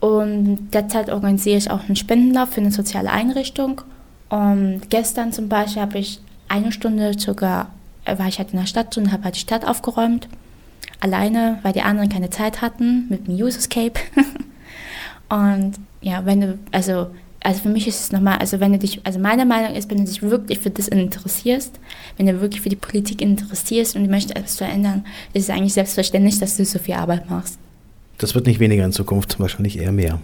Und 0.02 0.72
derzeit 0.74 1.10
organisiere 1.10 1.58
ich 1.58 1.72
auch 1.72 1.86
einen 1.86 1.96
Spendenlauf 1.96 2.50
für 2.50 2.62
eine 2.62 2.72
soziale 2.72 3.12
Einrichtung. 3.12 3.82
Und 4.30 4.82
gestern 4.90 5.32
zum 5.32 5.48
Beispiel 5.48 5.82
habe 5.82 6.00
ich 6.00 6.20
eine 6.50 6.72
Stunde 6.72 7.18
sogar, 7.18 7.70
äh, 8.04 8.18
war 8.18 8.28
ich 8.28 8.40
halt 8.40 8.52
in 8.52 8.60
der 8.60 8.66
Stadt 8.66 8.98
und 8.98 9.12
habe 9.12 9.24
halt 9.24 9.36
die 9.36 9.42
Stadt 9.42 9.66
aufgeräumt. 9.66 10.28
Alleine, 11.00 11.60
weil 11.62 11.74
die 11.74 11.84
anderen 11.84 12.10
keine 12.10 12.30
Zeit 12.30 12.62
hatten 12.62 13.06
mit 13.10 13.28
dem 13.28 13.36
Userscape. 13.36 14.00
und 15.30 15.74
ja, 16.02 16.26
wenn 16.26 16.42
du, 16.42 16.60
also 16.72 17.08
also 17.44 17.62
für 17.62 17.70
mich 17.70 17.88
ist 17.88 18.00
es 18.00 18.12
nochmal, 18.12 18.38
also 18.38 18.60
wenn 18.60 18.72
du 18.72 18.78
dich, 18.78 19.02
also 19.04 19.20
meine 19.20 19.46
Meinung 19.46 19.74
ist, 19.74 19.90
wenn 19.90 19.98
du 19.98 20.04
dich 20.04 20.22
wirklich 20.22 20.60
für 20.60 20.70
das 20.70 20.88
interessierst, 20.88 21.80
wenn 22.18 22.28
du 22.28 22.40
wirklich 22.40 22.62
für 22.62 22.70
die 22.70 22.76
Politik 22.76 23.22
interessierst 23.22 23.96
und 23.96 24.04
du 24.04 24.10
möchtest 24.10 24.36
etwas 24.36 24.58
verändern, 24.58 25.06
ist 25.34 25.44
es 25.44 25.50
eigentlich 25.50 25.74
selbstverständlich, 25.74 26.38
dass 26.40 26.58
du 26.58 26.66
so 26.66 26.78
viel 26.78 26.94
Arbeit 26.94 27.30
machst. 27.30 27.58
Das 28.22 28.36
wird 28.36 28.46
nicht 28.46 28.60
weniger 28.60 28.86
in 28.86 28.92
Zukunft, 28.92 29.40
wahrscheinlich 29.40 29.80
eher 29.80 29.92
mehr. 29.92 30.22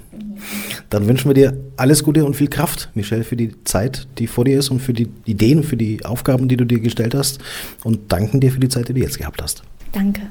Dann 0.91 1.07
wünschen 1.07 1.31
wir 1.31 1.33
dir 1.33 1.57
alles 1.77 2.03
Gute 2.03 2.25
und 2.25 2.35
viel 2.35 2.47
Kraft, 2.47 2.91
Michelle, 2.93 3.23
für 3.23 3.35
die 3.35 3.63
Zeit, 3.63 4.07
die 4.19 4.27
vor 4.27 4.45
dir 4.45 4.59
ist 4.59 4.69
und 4.69 4.81
für 4.81 4.93
die 4.93 5.09
Ideen, 5.25 5.63
für 5.63 5.77
die 5.77 6.05
Aufgaben, 6.05 6.47
die 6.47 6.57
du 6.57 6.65
dir 6.65 6.79
gestellt 6.79 7.15
hast 7.15 7.39
und 7.83 8.11
danken 8.11 8.39
dir 8.39 8.51
für 8.51 8.59
die 8.59 8.69
Zeit, 8.69 8.87
die 8.87 8.93
du 8.93 8.99
jetzt 8.99 9.17
gehabt 9.17 9.41
hast. 9.41 9.63
Danke. 9.93 10.21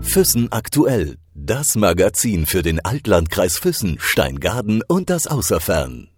Füssen 0.00 0.50
aktuell 0.50 1.16
das 1.34 1.74
Magazin 1.74 2.46
für 2.46 2.62
den 2.62 2.80
Altlandkreis 2.80 3.58
Füssen, 3.58 3.98
Steingaden 4.00 4.82
und 4.88 5.10
das 5.10 5.26
Außerfern. 5.26 6.08